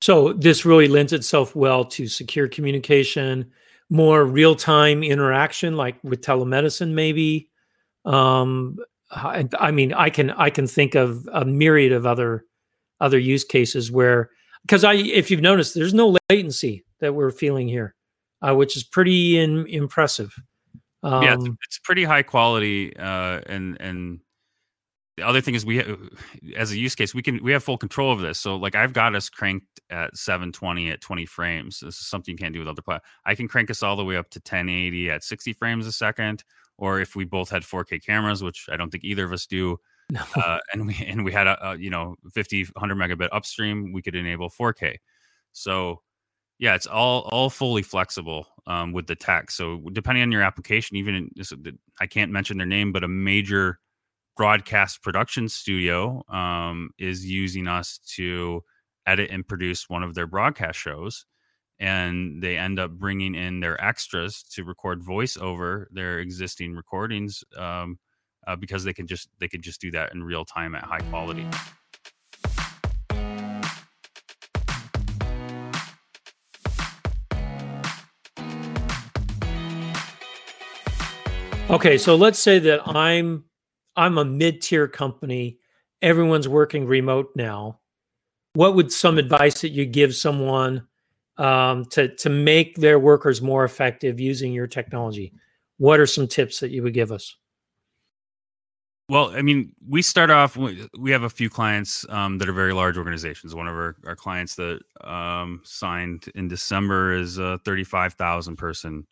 So 0.00 0.32
this 0.32 0.64
really 0.64 0.88
lends 0.88 1.12
itself 1.12 1.54
well 1.54 1.84
to 1.84 2.06
secure 2.06 2.48
communication, 2.48 3.50
more 3.90 4.24
real 4.24 4.54
time 4.54 5.02
interaction, 5.02 5.76
like 5.76 6.02
with 6.02 6.22
telemedicine, 6.22 6.92
maybe. 6.92 7.50
Um, 8.04 8.78
I, 9.10 9.46
I 9.58 9.70
mean, 9.72 9.92
I 9.92 10.08
can 10.10 10.30
I 10.30 10.50
can 10.50 10.66
think 10.66 10.94
of 10.94 11.28
a 11.32 11.44
myriad 11.44 11.92
of 11.92 12.06
other 12.06 12.44
other 13.00 13.18
use 13.18 13.44
cases 13.44 13.90
where 13.90 14.30
because 14.62 14.84
I 14.84 14.94
if 14.94 15.30
you've 15.30 15.40
noticed, 15.40 15.74
there's 15.74 15.94
no 15.94 16.16
latency 16.30 16.84
that 17.00 17.14
we're 17.14 17.30
feeling 17.30 17.68
here, 17.68 17.94
uh, 18.40 18.54
which 18.54 18.76
is 18.76 18.84
pretty 18.84 19.38
in, 19.38 19.66
impressive. 19.66 20.34
Um, 21.02 21.22
yeah, 21.22 21.34
it's, 21.34 21.48
it's, 21.64 21.78
pretty 21.78 22.04
high 22.04 22.22
quality, 22.22 22.94
uh, 22.96 23.40
and 23.46 23.76
and 23.80 24.20
the 25.20 25.26
other 25.26 25.40
thing 25.40 25.54
is 25.54 25.64
we 25.64 25.82
as 26.56 26.72
a 26.72 26.78
use 26.78 26.94
case 26.94 27.14
we 27.14 27.22
can 27.22 27.42
we 27.42 27.52
have 27.52 27.62
full 27.62 27.78
control 27.78 28.12
of 28.12 28.20
this. 28.20 28.40
So 28.40 28.56
like 28.56 28.74
i've 28.74 28.92
got 28.92 29.14
us 29.14 29.28
cranked 29.28 29.80
at 29.90 30.16
720 30.16 30.90
at 30.90 31.00
20 31.00 31.26
frames. 31.26 31.80
This 31.80 31.98
is 31.98 32.06
something 32.06 32.32
you 32.32 32.38
can't 32.38 32.52
do 32.52 32.60
with 32.60 32.68
other 32.68 32.82
platforms 32.82 33.00
i 33.24 33.34
can 33.34 33.48
crank 33.48 33.70
us 33.70 33.82
all 33.82 33.96
the 33.96 34.04
way 34.04 34.16
up 34.16 34.30
to 34.30 34.38
1080 34.38 35.10
at 35.10 35.24
60 35.24 35.52
frames 35.54 35.86
a 35.86 35.92
second 35.92 36.44
or 36.78 37.00
if 37.00 37.14
we 37.14 37.24
both 37.24 37.50
had 37.50 37.62
4k 37.62 38.04
cameras 38.04 38.42
which 38.42 38.66
i 38.70 38.76
don't 38.76 38.90
think 38.90 39.04
either 39.04 39.24
of 39.24 39.32
us 39.32 39.46
do 39.46 39.78
no. 40.10 40.22
uh, 40.34 40.58
and 40.72 40.88
we 40.88 40.96
and 41.06 41.24
we 41.24 41.32
had 41.32 41.46
a, 41.46 41.70
a, 41.70 41.78
you 41.78 41.90
know 41.90 42.16
50 42.32 42.64
100 42.64 42.96
megabit 42.96 43.28
upstream 43.32 43.92
we 43.92 44.02
could 44.02 44.16
enable 44.16 44.50
4k 44.50 44.96
so 45.52 46.02
yeah 46.58 46.74
it's 46.74 46.86
all 46.86 47.20
all 47.30 47.48
fully 47.48 47.82
flexible 47.82 48.46
um, 48.66 48.92
with 48.92 49.06
the 49.06 49.16
tech. 49.16 49.50
So 49.50 49.80
depending 49.92 50.22
on 50.22 50.32
your 50.32 50.42
application 50.42 50.96
even 50.96 51.14
in, 51.14 51.78
i 52.00 52.06
can't 52.06 52.32
mention 52.32 52.58
their 52.58 52.66
name 52.66 52.92
but 52.92 53.04
a 53.04 53.08
major 53.08 53.78
broadcast 54.36 55.02
production 55.02 55.48
studio 55.48 56.22
um, 56.28 56.90
is 56.98 57.26
using 57.26 57.68
us 57.68 57.98
to 58.14 58.62
edit 59.06 59.30
and 59.30 59.46
produce 59.46 59.88
one 59.88 60.02
of 60.02 60.14
their 60.14 60.26
broadcast 60.26 60.78
shows 60.78 61.26
and 61.80 62.42
they 62.42 62.58
end 62.58 62.78
up 62.78 62.90
bringing 62.92 63.34
in 63.34 63.60
their 63.60 63.82
extras 63.82 64.42
to 64.42 64.64
record 64.64 65.02
voice 65.02 65.36
over 65.38 65.88
their 65.90 66.18
existing 66.18 66.74
recordings 66.74 67.42
um, 67.56 67.98
uh, 68.46 68.54
because 68.54 68.84
they 68.84 68.92
can 68.92 69.06
just 69.06 69.28
they 69.38 69.48
can 69.48 69.62
just 69.62 69.80
do 69.80 69.90
that 69.90 70.12
in 70.12 70.22
real 70.22 70.44
time 70.44 70.74
at 70.74 70.84
high 70.84 71.00
quality. 71.10 71.46
Okay 81.70 81.98
so 81.98 82.16
let's 82.16 82.40
say 82.40 82.58
that 82.58 82.80
i'm 82.88 83.44
I'm 83.96 84.18
a 84.18 84.24
mid 84.24 84.62
tier 84.62 84.88
company. 84.88 85.58
Everyone's 86.02 86.48
working 86.48 86.86
remote 86.86 87.30
now. 87.34 87.80
What 88.54 88.74
would 88.74 88.92
some 88.92 89.18
advice 89.18 89.60
that 89.60 89.70
you 89.70 89.84
give 89.86 90.14
someone 90.14 90.86
um, 91.36 91.84
to 91.86 92.14
to 92.16 92.28
make 92.30 92.76
their 92.76 92.98
workers 92.98 93.40
more 93.40 93.64
effective 93.64 94.18
using 94.18 94.52
your 94.52 94.66
technology? 94.66 95.32
What 95.78 96.00
are 96.00 96.06
some 96.06 96.26
tips 96.26 96.60
that 96.60 96.70
you 96.70 96.82
would 96.82 96.94
give 96.94 97.12
us? 97.12 97.36
Well, 99.08 99.30
I 99.34 99.42
mean, 99.42 99.72
we 99.88 100.02
start 100.02 100.30
off. 100.30 100.56
We 100.56 101.10
have 101.10 101.24
a 101.24 101.30
few 101.30 101.50
clients 101.50 102.06
um, 102.10 102.38
that 102.38 102.48
are 102.48 102.52
very 102.52 102.72
large 102.72 102.96
organizations. 102.96 103.56
One 103.56 103.66
of 103.66 103.74
our, 103.74 103.96
our 104.06 104.14
clients 104.14 104.54
that 104.54 104.80
um, 105.00 105.62
signed 105.64 106.26
in 106.36 106.46
December 106.46 107.14
is 107.14 107.36
a 107.38 107.58
thirty-five 107.58 108.14
thousand 108.14 108.56
person 108.56 109.06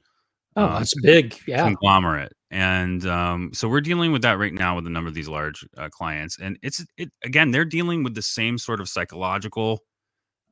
Oh, 0.58 0.64
uh, 0.64 0.78
that's 0.78 1.00
big. 1.00 1.38
Yeah. 1.46 1.62
Conglomerate. 1.64 2.32
And 2.50 3.06
um, 3.06 3.50
so 3.54 3.68
we're 3.68 3.80
dealing 3.80 4.10
with 4.10 4.22
that 4.22 4.38
right 4.38 4.52
now 4.52 4.74
with 4.74 4.86
a 4.86 4.90
number 4.90 5.06
of 5.06 5.14
these 5.14 5.28
large 5.28 5.64
uh, 5.76 5.88
clients. 5.88 6.36
And 6.40 6.58
it's, 6.62 6.84
it, 6.96 7.10
again, 7.24 7.52
they're 7.52 7.64
dealing 7.64 8.02
with 8.02 8.14
the 8.14 8.22
same 8.22 8.58
sort 8.58 8.80
of 8.80 8.88
psychological 8.88 9.84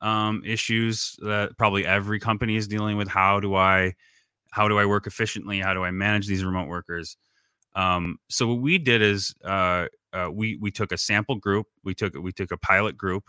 um, 0.00 0.42
issues 0.44 1.16
that 1.22 1.58
probably 1.58 1.84
every 1.84 2.20
company 2.20 2.54
is 2.56 2.68
dealing 2.68 2.96
with. 2.96 3.08
How 3.08 3.40
do 3.40 3.56
I, 3.56 3.94
how 4.52 4.68
do 4.68 4.78
I 4.78 4.86
work 4.86 5.08
efficiently? 5.08 5.58
How 5.58 5.74
do 5.74 5.82
I 5.82 5.90
manage 5.90 6.28
these 6.28 6.44
remote 6.44 6.68
workers? 6.68 7.16
Um, 7.74 8.18
so 8.30 8.46
what 8.46 8.60
we 8.60 8.78
did 8.78 9.02
is 9.02 9.34
uh, 9.44 9.86
uh, 10.12 10.30
we 10.32 10.56
we 10.56 10.70
took 10.70 10.92
a 10.92 10.98
sample 10.98 11.34
group, 11.34 11.66
we 11.84 11.94
took 11.94 12.14
we 12.14 12.32
took 12.32 12.50
a 12.52 12.56
pilot 12.56 12.96
group, 12.96 13.24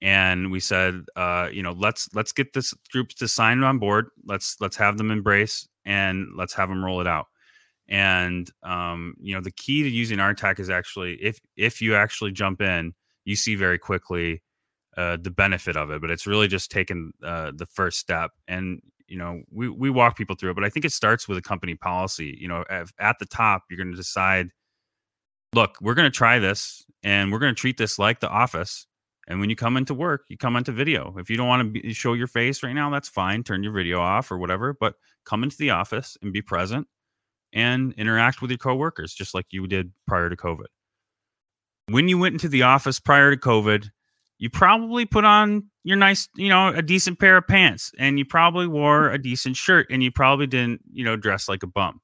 and 0.00 0.52
we 0.52 0.60
said, 0.60 1.02
uh, 1.16 1.48
you 1.50 1.64
know, 1.64 1.72
let's 1.72 2.08
let's 2.14 2.32
get 2.32 2.52
this 2.52 2.74
group 2.92 3.08
to 3.10 3.26
sign 3.26 3.64
on 3.64 3.78
board. 3.78 4.06
Let's 4.24 4.56
let's 4.60 4.76
have 4.76 4.98
them 4.98 5.10
embrace 5.10 5.66
and 5.84 6.28
let's 6.36 6.54
have 6.54 6.68
them 6.68 6.84
roll 6.84 7.00
it 7.00 7.06
out. 7.06 7.26
And 7.88 8.50
um, 8.62 9.14
you 9.20 9.34
know, 9.34 9.40
the 9.40 9.50
key 9.50 9.82
to 9.82 9.88
using 9.88 10.20
our 10.20 10.34
tech 10.34 10.58
is 10.58 10.70
actually 10.70 11.14
if 11.14 11.40
if 11.56 11.82
you 11.82 11.94
actually 11.94 12.32
jump 12.32 12.60
in, 12.60 12.94
you 13.24 13.36
see 13.36 13.54
very 13.54 13.78
quickly 13.78 14.42
uh, 14.96 15.18
the 15.20 15.30
benefit 15.30 15.76
of 15.76 15.90
it. 15.90 16.00
But 16.00 16.10
it's 16.10 16.26
really 16.26 16.48
just 16.48 16.70
taking 16.70 17.12
uh, 17.22 17.52
the 17.54 17.66
first 17.66 17.98
step. 17.98 18.30
And 18.48 18.80
you 19.08 19.18
know, 19.18 19.42
we 19.50 19.68
we 19.68 19.90
walk 19.90 20.16
people 20.16 20.36
through 20.36 20.52
it, 20.52 20.54
but 20.54 20.64
I 20.64 20.70
think 20.70 20.86
it 20.86 20.92
starts 20.92 21.28
with 21.28 21.36
a 21.36 21.42
company 21.42 21.74
policy. 21.74 22.36
You 22.40 22.48
know, 22.48 22.64
at, 22.70 22.86
at 22.98 23.18
the 23.18 23.26
top, 23.26 23.64
you're 23.68 23.76
going 23.76 23.90
to 23.90 23.96
decide, 23.96 24.48
look, 25.54 25.76
we're 25.82 25.94
going 25.94 26.10
to 26.10 26.16
try 26.16 26.38
this, 26.38 26.84
and 27.02 27.30
we're 27.30 27.40
going 27.40 27.54
to 27.54 27.60
treat 27.60 27.76
this 27.76 27.98
like 27.98 28.20
the 28.20 28.30
office. 28.30 28.86
And 29.32 29.40
when 29.40 29.48
you 29.48 29.56
come 29.56 29.78
into 29.78 29.94
work, 29.94 30.26
you 30.28 30.36
come 30.36 30.56
into 30.56 30.72
video. 30.72 31.14
If 31.16 31.30
you 31.30 31.38
don't 31.38 31.48
want 31.48 31.74
to 31.74 31.80
be, 31.80 31.94
show 31.94 32.12
your 32.12 32.26
face 32.26 32.62
right 32.62 32.74
now, 32.74 32.90
that's 32.90 33.08
fine. 33.08 33.42
Turn 33.42 33.62
your 33.62 33.72
video 33.72 33.98
off 33.98 34.30
or 34.30 34.36
whatever. 34.36 34.76
But 34.78 34.96
come 35.24 35.42
into 35.42 35.56
the 35.56 35.70
office 35.70 36.18
and 36.20 36.34
be 36.34 36.42
present 36.42 36.86
and 37.50 37.94
interact 37.94 38.42
with 38.42 38.50
your 38.50 38.58
coworkers 38.58 39.14
just 39.14 39.32
like 39.32 39.46
you 39.48 39.66
did 39.66 39.90
prior 40.06 40.28
to 40.28 40.36
COVID. 40.36 40.66
When 41.88 42.08
you 42.08 42.18
went 42.18 42.34
into 42.34 42.48
the 42.48 42.64
office 42.64 43.00
prior 43.00 43.34
to 43.34 43.40
COVID, 43.40 43.88
you 44.36 44.50
probably 44.50 45.06
put 45.06 45.24
on 45.24 45.64
your 45.82 45.96
nice, 45.96 46.28
you 46.36 46.50
know, 46.50 46.68
a 46.68 46.82
decent 46.82 47.18
pair 47.18 47.38
of 47.38 47.48
pants 47.48 47.90
and 47.98 48.18
you 48.18 48.26
probably 48.26 48.66
wore 48.66 49.08
a 49.08 49.16
decent 49.16 49.56
shirt 49.56 49.86
and 49.88 50.02
you 50.02 50.12
probably 50.12 50.46
didn't, 50.46 50.82
you 50.92 51.06
know, 51.06 51.16
dress 51.16 51.48
like 51.48 51.62
a 51.62 51.66
bum. 51.66 52.02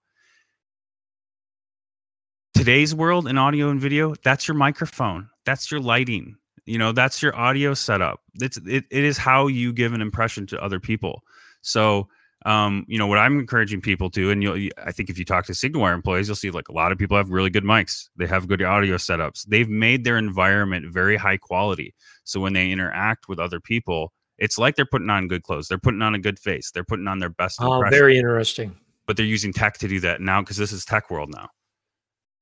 Today's 2.55 2.95
world 2.95 3.29
in 3.29 3.37
audio 3.37 3.69
and 3.69 3.79
video, 3.79 4.15
that's 4.25 4.49
your 4.49 4.55
microphone, 4.55 5.29
that's 5.45 5.71
your 5.71 5.81
lighting, 5.81 6.39
you 6.69 6.79
know, 6.79 6.93
that's 6.93 7.23
your 7.23 7.35
audio 7.35 7.73
setup. 7.75 8.21
It's 8.41 8.59
it, 8.59 8.85
it 8.91 9.05
is 9.05 9.17
how 9.17 9.47
you 9.47 9.73
give 9.73 9.95
an 9.95 10.03
impression 10.03 10.47
to 10.49 10.63
other 10.63 10.79
people. 10.79 11.23
So 11.63 12.09
um, 12.47 12.85
you 12.89 12.99
know 12.99 13.07
what 13.07 13.19
I'm 13.19 13.39
encouraging 13.39 13.81
people 13.81 14.11
to, 14.11 14.31
and 14.31 14.43
you'll, 14.43 14.69
I 14.85 14.93
think 14.93 15.09
if 15.09 15.19
you 15.19 15.25
talk 15.25 15.47
to 15.47 15.53
SignalWire 15.53 15.95
employees, 15.95 16.29
you'll 16.29 16.37
see 16.37 16.51
like 16.51 16.69
a 16.69 16.73
lot 16.73 16.93
of 16.93 16.99
people 16.99 17.17
have 17.17 17.31
really 17.31 17.51
good 17.51 17.65
mics. 17.65 18.09
They 18.17 18.27
have 18.27 18.47
good 18.47 18.63
audio 18.63 18.97
setups. 18.97 19.47
They've 19.47 19.69
made 19.69 20.05
their 20.05 20.19
environment 20.19 20.93
very 20.93 21.17
high 21.17 21.39
quality. 21.39 21.95
So 22.25 22.39
when 22.39 22.53
they 22.53 22.71
interact 22.71 23.29
with 23.29 23.39
other 23.39 23.61
people, 23.61 24.13
it's 24.37 24.59
like 24.59 24.77
they're 24.77 24.87
putting 24.87 25.11
on 25.11 25.27
good 25.27 25.43
clothes. 25.43 25.69
They're 25.69 25.79
putting 25.79 26.03
on 26.03 26.15
a 26.15 26.19
good 26.19 26.39
face. 26.39 26.71
They're 26.71 26.85
putting 26.85 27.09
on 27.09 27.19
their 27.19 27.31
best. 27.31 27.59
Oh, 27.61 27.77
impression. 27.77 27.99
very 27.99 28.19
interesting. 28.19 28.77
But 29.07 29.17
they're 29.17 29.27
using 29.27 29.55
tech 29.55 29.79
to 29.79 29.89
do 29.89 30.01
that 30.01 30.21
now 30.21 30.43
because 30.43 30.59
this 30.59 30.71
is 30.71 30.85
tech 30.85 31.11
world 31.11 31.31
now. 31.35 31.49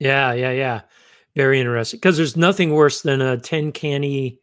Yeah, 0.00 0.32
yeah, 0.32 0.50
yeah. 0.50 0.80
Very 1.36 1.60
interesting. 1.60 1.98
Because 1.98 2.16
there's 2.16 2.36
nothing 2.36 2.72
worse 2.72 3.02
than 3.02 3.20
a 3.20 3.36
tin 3.36 3.70
canny, 3.70 4.40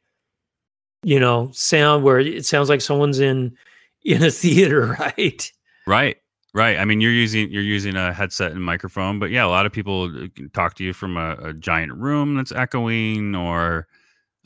you 1.02 1.20
know, 1.20 1.50
sound 1.52 2.04
where 2.04 2.20
it 2.20 2.46
sounds 2.46 2.70
like 2.70 2.82
someone's 2.82 3.20
in 3.20 3.58
in 4.04 4.24
a 4.24 4.32
theater, 4.32 4.96
right? 5.00 5.52
Right. 5.88 6.18
Right. 6.56 6.78
I 6.78 6.86
mean, 6.86 7.02
you're 7.02 7.12
using 7.12 7.50
you're 7.50 7.64
using 7.64 7.96
a 7.96 8.14
headset 8.14 8.52
and 8.52 8.64
microphone, 8.64 9.18
but 9.18 9.32
yeah, 9.32 9.44
a 9.44 9.48
lot 9.48 9.66
of 9.66 9.72
people 9.72 10.04
uh, 10.16 10.28
talk 10.54 10.76
to 10.76 10.84
you 10.84 10.94
from 10.94 11.18
a, 11.18 11.36
a 11.42 11.54
giant 11.54 11.94
room 11.94 12.36
that's 12.36 12.52
echoing, 12.52 13.36
or 13.36 13.88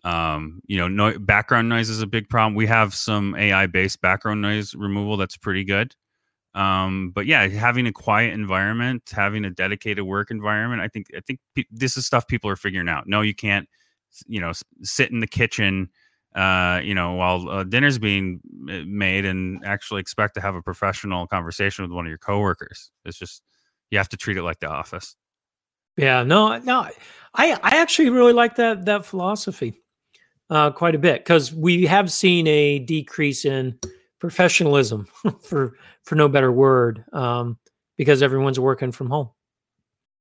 um, 0.05 0.61
you 0.67 0.77
know, 0.77 0.87
no, 0.87 1.19
background 1.19 1.67
noise 1.67 1.89
is 1.89 2.01
a 2.01 2.07
big 2.07 2.29
problem. 2.29 2.55
We 2.55 2.65
have 2.67 2.93
some 2.95 3.35
AI 3.35 3.67
based 3.67 3.99
background 3.99 4.41
noise 4.41 4.73
removal 4.73 5.17
that's 5.17 5.35
pretty 5.35 5.65
good. 5.65 5.93
Um, 6.57 7.11
but 7.13 7.25
yeah, 7.25 7.47
having 7.47 7.85
a 7.87 7.93
quiet 7.93 8.33
environment, 8.33 9.11
having 9.13 9.45
a 9.45 9.49
dedicated 9.49 10.03
work 10.03 10.31
environment, 10.31 10.81
I 10.81 10.87
think 10.87 11.07
I 11.15 11.19
think 11.21 11.39
pe- 11.55 11.65
this 11.69 11.97
is 11.97 12.05
stuff 12.05 12.27
people 12.27 12.49
are 12.49 12.55
figuring 12.55 12.89
out. 12.89 13.07
No, 13.07 13.21
you 13.21 13.35
can't, 13.35 13.69
you 14.25 14.41
know, 14.41 14.53
sit 14.81 15.11
in 15.11 15.19
the 15.19 15.27
kitchen 15.27 15.89
uh, 16.37 16.81
you 16.83 16.93
know, 16.93 17.13
while 17.13 17.49
uh, 17.49 17.63
dinner's 17.63 17.97
being 17.97 18.39
made 18.85 19.25
and 19.25 19.63
actually 19.65 19.99
expect 19.99 20.35
to 20.35 20.41
have 20.41 20.53
a 20.53 20.61
professional 20.61 21.25
conversation 21.25 21.83
with 21.83 21.91
one 21.91 22.05
of 22.05 22.09
your 22.09 22.19
coworkers. 22.19 22.91
It's 23.05 23.17
just 23.17 23.41
you 23.89 23.97
have 23.97 24.09
to 24.09 24.17
treat 24.17 24.37
it 24.37 24.43
like 24.43 24.59
the 24.59 24.67
office. 24.67 25.15
Yeah, 25.97 26.21
no, 26.21 26.59
no, 26.59 26.87
I 27.33 27.53
I 27.63 27.77
actually 27.77 28.11
really 28.11 28.33
like 28.33 28.55
that 28.57 28.85
that 28.85 29.03
philosophy 29.03 29.81
uh, 30.51 30.69
quite 30.69 30.93
a 30.93 30.99
bit 30.99 31.21
because 31.21 31.51
we 31.51 31.87
have 31.87 32.11
seen 32.11 32.45
a 32.45 32.79
decrease 32.79 33.43
in 33.43 33.79
professionalism, 34.19 35.07
for 35.41 35.73
for 36.03 36.15
no 36.15 36.27
better 36.27 36.51
word, 36.51 37.03
um, 37.13 37.57
because 37.97 38.21
everyone's 38.21 38.59
working 38.59 38.91
from 38.91 39.09
home. 39.09 39.29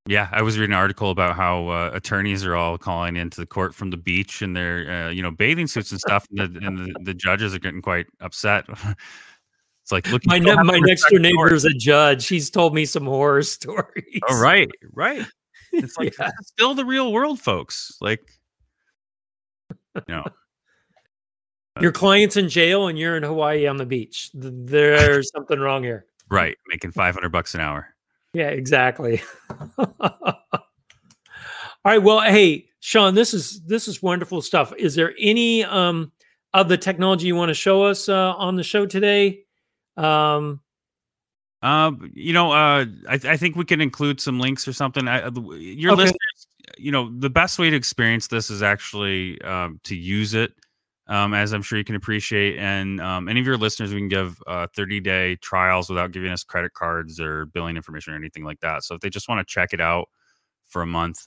Yeah, 0.09 0.29
I 0.31 0.43
was 0.43 0.57
reading 0.57 0.73
an 0.73 0.79
article 0.79 1.11
about 1.11 1.35
how 1.35 1.69
uh, 1.69 1.91
attorneys 1.93 2.45
are 2.45 2.55
all 2.55 2.79
calling 2.79 3.17
into 3.17 3.41
the 3.41 3.47
court 3.47 3.75
from 3.75 3.91
the 3.91 3.97
beach 3.97 4.41
in 4.41 4.53
their, 4.53 5.07
uh, 5.07 5.11
you 5.11 5.21
know, 5.21 5.33
bathing 5.33 5.67
suits 5.67 5.91
and 5.91 5.99
stuff, 5.99 6.27
and, 6.31 6.39
the, 6.39 6.65
and 6.65 6.79
the, 6.79 6.95
the, 7.03 7.15
judges 7.15 7.57
are 7.57 7.59
getting 7.59 7.83
quite 7.83 8.07
upset. 8.21 8.67
it's 9.83 9.91
like, 9.91 10.09
look, 10.13 10.25
my, 10.25 10.39
ne- 10.39 10.63
my 10.63 10.79
next 10.79 11.11
door 11.11 11.19
neighbor 11.19 11.53
is 11.53 11.65
a 11.65 11.71
judge. 11.71 12.29
He's 12.29 12.51
told 12.51 12.73
me 12.73 12.85
some 12.85 13.07
horror 13.07 13.43
stories. 13.43 14.21
all 14.29 14.41
right 14.41 14.71
right. 14.93 15.27
It's 15.73 15.99
like 15.99 16.17
yeah. 16.19 16.31
still 16.43 16.75
the 16.75 16.85
real 16.85 17.13
world, 17.13 17.41
folks. 17.41 17.97
Like, 18.01 18.21
you 19.71 20.03
know. 20.09 20.25
Your 21.81 21.93
client's 21.93 22.37
in 22.37 22.49
jail 22.49 22.89
and 22.89 22.99
you're 22.99 23.17
in 23.17 23.23
Hawaii 23.23 23.67
on 23.67 23.77
the 23.77 23.87
beach. 23.87 24.31
There's 24.35 25.31
something 25.31 25.59
wrong 25.59 25.83
here. 25.83 26.07
Right, 26.31 26.57
making 26.69 26.93
five 26.93 27.15
hundred 27.15 27.31
bucks 27.31 27.55
an 27.55 27.61
hour. 27.61 27.95
Yeah, 28.33 28.49
exactly. 28.49 29.23
All 29.79 29.93
right. 31.85 32.03
Well, 32.03 32.21
hey, 32.21 32.67
Sean, 32.81 33.15
this 33.15 33.33
is 33.33 33.63
this 33.63 33.89
is 33.89 34.03
wonderful 34.03 34.43
stuff. 34.43 34.73
Is 34.77 34.95
there 34.95 35.15
any 35.19 35.65
um 35.65 36.13
of 36.53 36.69
the 36.69 36.77
technology 36.77 37.27
you 37.27 37.37
want 37.37 37.51
to 37.51 37.55
show 37.55 37.85
us 37.85 38.09
uh, 38.09 38.33
on 38.35 38.57
the 38.57 38.63
show 38.63 38.87
today? 38.87 39.45
Um, 39.97 40.61
uh, 41.63 41.93
you 42.13 42.33
know, 42.33 42.53
uh, 42.53 42.87
I, 43.09 43.21
I 43.25 43.37
think 43.37 43.57
we 43.57 43.65
can 43.65 43.81
include 43.81 44.21
some 44.21 44.41
links 44.41 44.67
or 44.67 44.73
something. 44.73 45.09
I, 45.09 45.29
your 45.29 45.93
okay. 45.93 46.03
listeners, 46.03 46.47
you 46.79 46.91
know, 46.91 47.11
the 47.19 47.31
best 47.31 47.59
way 47.59 47.71
to 47.71 47.77
experience 47.77 48.29
this 48.29 48.51
is 48.51 48.63
actually 48.63 49.41
um, 49.43 49.81
to 49.85 49.97
use 49.97 50.35
it 50.35 50.53
um, 51.09 51.35
as 51.35 51.53
I'm 51.53 51.63
sure 51.63 51.79
you 51.79 51.85
can 51.85 51.95
appreciate. 51.95 52.59
And 52.59 53.01
um, 53.01 53.29
any 53.29 53.41
of 53.41 53.47
your 53.47 53.57
listeners, 53.57 53.93
we 53.93 54.01
can 54.01 54.09
give 54.09 54.41
uh, 54.47 54.67
30 54.75 55.01
day 55.01 55.37
trials 55.37 55.89
without 55.89 56.13
giving 56.13 56.31
us 56.31 56.45
credit 56.45 56.73
cards 56.75 57.21
or 57.21 57.47
billing 57.47 57.77
information 57.77 58.13
or 58.13 58.17
anything 58.17 58.45
like 58.45 58.61
that. 58.61 58.85
So 58.85 58.95
if 58.95 59.01
they 59.01 59.11
just 59.11 59.29
want 59.29 59.47
to 59.47 59.53
check 59.53 59.73
it 59.73 59.81
out 59.81 60.09
for 60.69 60.83
a 60.83 60.87
month, 60.87 61.27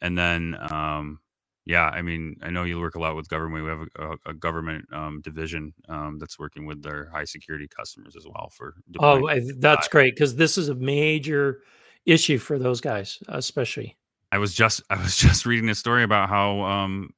and 0.00 0.16
then, 0.16 0.56
um, 0.70 1.18
yeah, 1.66 1.86
I 1.86 2.02
mean, 2.02 2.36
I 2.40 2.50
know 2.50 2.62
you 2.62 2.78
work 2.78 2.94
a 2.94 3.00
lot 3.00 3.16
with 3.16 3.28
government. 3.28 3.64
We 3.64 3.70
have 3.70 3.80
a, 3.80 4.12
a, 4.12 4.30
a 4.30 4.34
government 4.34 4.86
um, 4.92 5.20
division 5.20 5.74
um, 5.88 6.18
that's 6.18 6.38
working 6.38 6.64
with 6.64 6.82
their 6.82 7.10
high 7.12 7.24
security 7.24 7.68
customers 7.68 8.14
as 8.16 8.24
well 8.26 8.50
for. 8.50 8.76
Oh, 9.00 9.28
that's 9.58 9.88
great 9.88 10.14
because 10.14 10.36
this 10.36 10.56
is 10.56 10.68
a 10.68 10.74
major 10.74 11.62
issue 12.06 12.38
for 12.38 12.58
those 12.58 12.80
guys, 12.80 13.18
especially. 13.28 13.98
I 14.30 14.38
was 14.38 14.54
just 14.54 14.82
I 14.88 14.96
was 14.96 15.16
just 15.18 15.44
reading 15.44 15.68
a 15.68 15.74
story 15.74 16.04
about 16.04 16.28
how 16.28 16.60
um, 16.60 17.10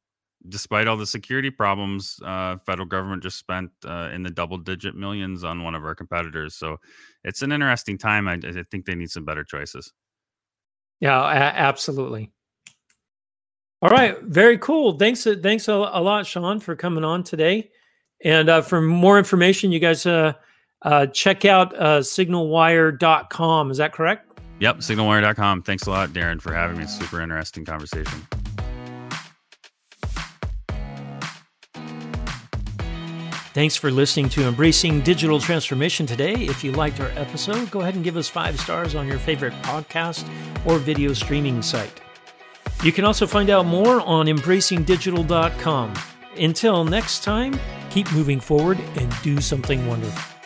despite 0.48 0.88
all 0.88 0.96
the 0.96 1.06
security 1.06 1.50
problems, 1.50 2.18
uh, 2.24 2.56
federal 2.64 2.86
government 2.86 3.22
just 3.22 3.38
spent 3.38 3.70
uh, 3.84 4.10
in 4.12 4.22
the 4.22 4.30
double 4.30 4.58
digit 4.58 4.94
millions 4.94 5.44
on 5.44 5.62
one 5.62 5.74
of 5.74 5.84
our 5.84 5.94
competitors. 5.94 6.54
So 6.54 6.78
it's 7.24 7.42
an 7.42 7.52
interesting 7.52 7.98
time. 7.98 8.28
I, 8.28 8.34
I 8.34 8.64
think 8.70 8.86
they 8.86 8.94
need 8.94 9.10
some 9.10 9.24
better 9.24 9.44
choices. 9.44 9.92
Yeah, 11.00 11.20
a- 11.20 11.58
absolutely. 11.58 12.30
All 13.82 13.90
right, 13.90 14.20
very 14.22 14.58
cool. 14.58 14.98
Thanks, 14.98 15.26
uh, 15.26 15.36
thanks 15.42 15.68
a, 15.68 15.72
a 15.72 16.02
lot, 16.02 16.26
Sean, 16.26 16.60
for 16.60 16.76
coming 16.76 17.04
on 17.04 17.24
today. 17.24 17.70
And 18.22 18.50
uh, 18.50 18.60
for 18.60 18.82
more 18.82 19.18
information, 19.18 19.72
you 19.72 19.78
guys 19.78 20.04
uh, 20.04 20.34
uh, 20.82 21.06
check 21.06 21.46
out 21.46 21.74
uh, 21.76 22.00
signalwire.com. 22.00 23.70
Is 23.70 23.78
that 23.78 23.92
correct? 23.92 24.38
Yep, 24.60 24.78
signalwire.com. 24.78 25.62
Thanks 25.62 25.86
a 25.86 25.90
lot, 25.90 26.10
Darren, 26.10 26.40
for 26.40 26.52
having 26.52 26.76
me. 26.76 26.86
Super 26.86 27.22
interesting 27.22 27.64
conversation. 27.64 28.26
Thanks 33.52 33.74
for 33.74 33.90
listening 33.90 34.28
to 34.30 34.46
Embracing 34.46 35.00
Digital 35.00 35.40
Transformation 35.40 36.06
today. 36.06 36.34
If 36.34 36.62
you 36.62 36.70
liked 36.70 37.00
our 37.00 37.10
episode, 37.16 37.68
go 37.72 37.80
ahead 37.80 37.96
and 37.96 38.04
give 38.04 38.16
us 38.16 38.28
five 38.28 38.60
stars 38.60 38.94
on 38.94 39.08
your 39.08 39.18
favorite 39.18 39.54
podcast 39.62 40.24
or 40.64 40.78
video 40.78 41.12
streaming 41.12 41.60
site. 41.60 42.00
You 42.84 42.92
can 42.92 43.04
also 43.04 43.26
find 43.26 43.50
out 43.50 43.66
more 43.66 44.00
on 44.02 44.26
embracingdigital.com. 44.26 45.94
Until 46.38 46.84
next 46.84 47.24
time, 47.24 47.58
keep 47.90 48.10
moving 48.12 48.38
forward 48.38 48.78
and 48.96 49.12
do 49.22 49.40
something 49.40 49.84
wonderful. 49.88 50.39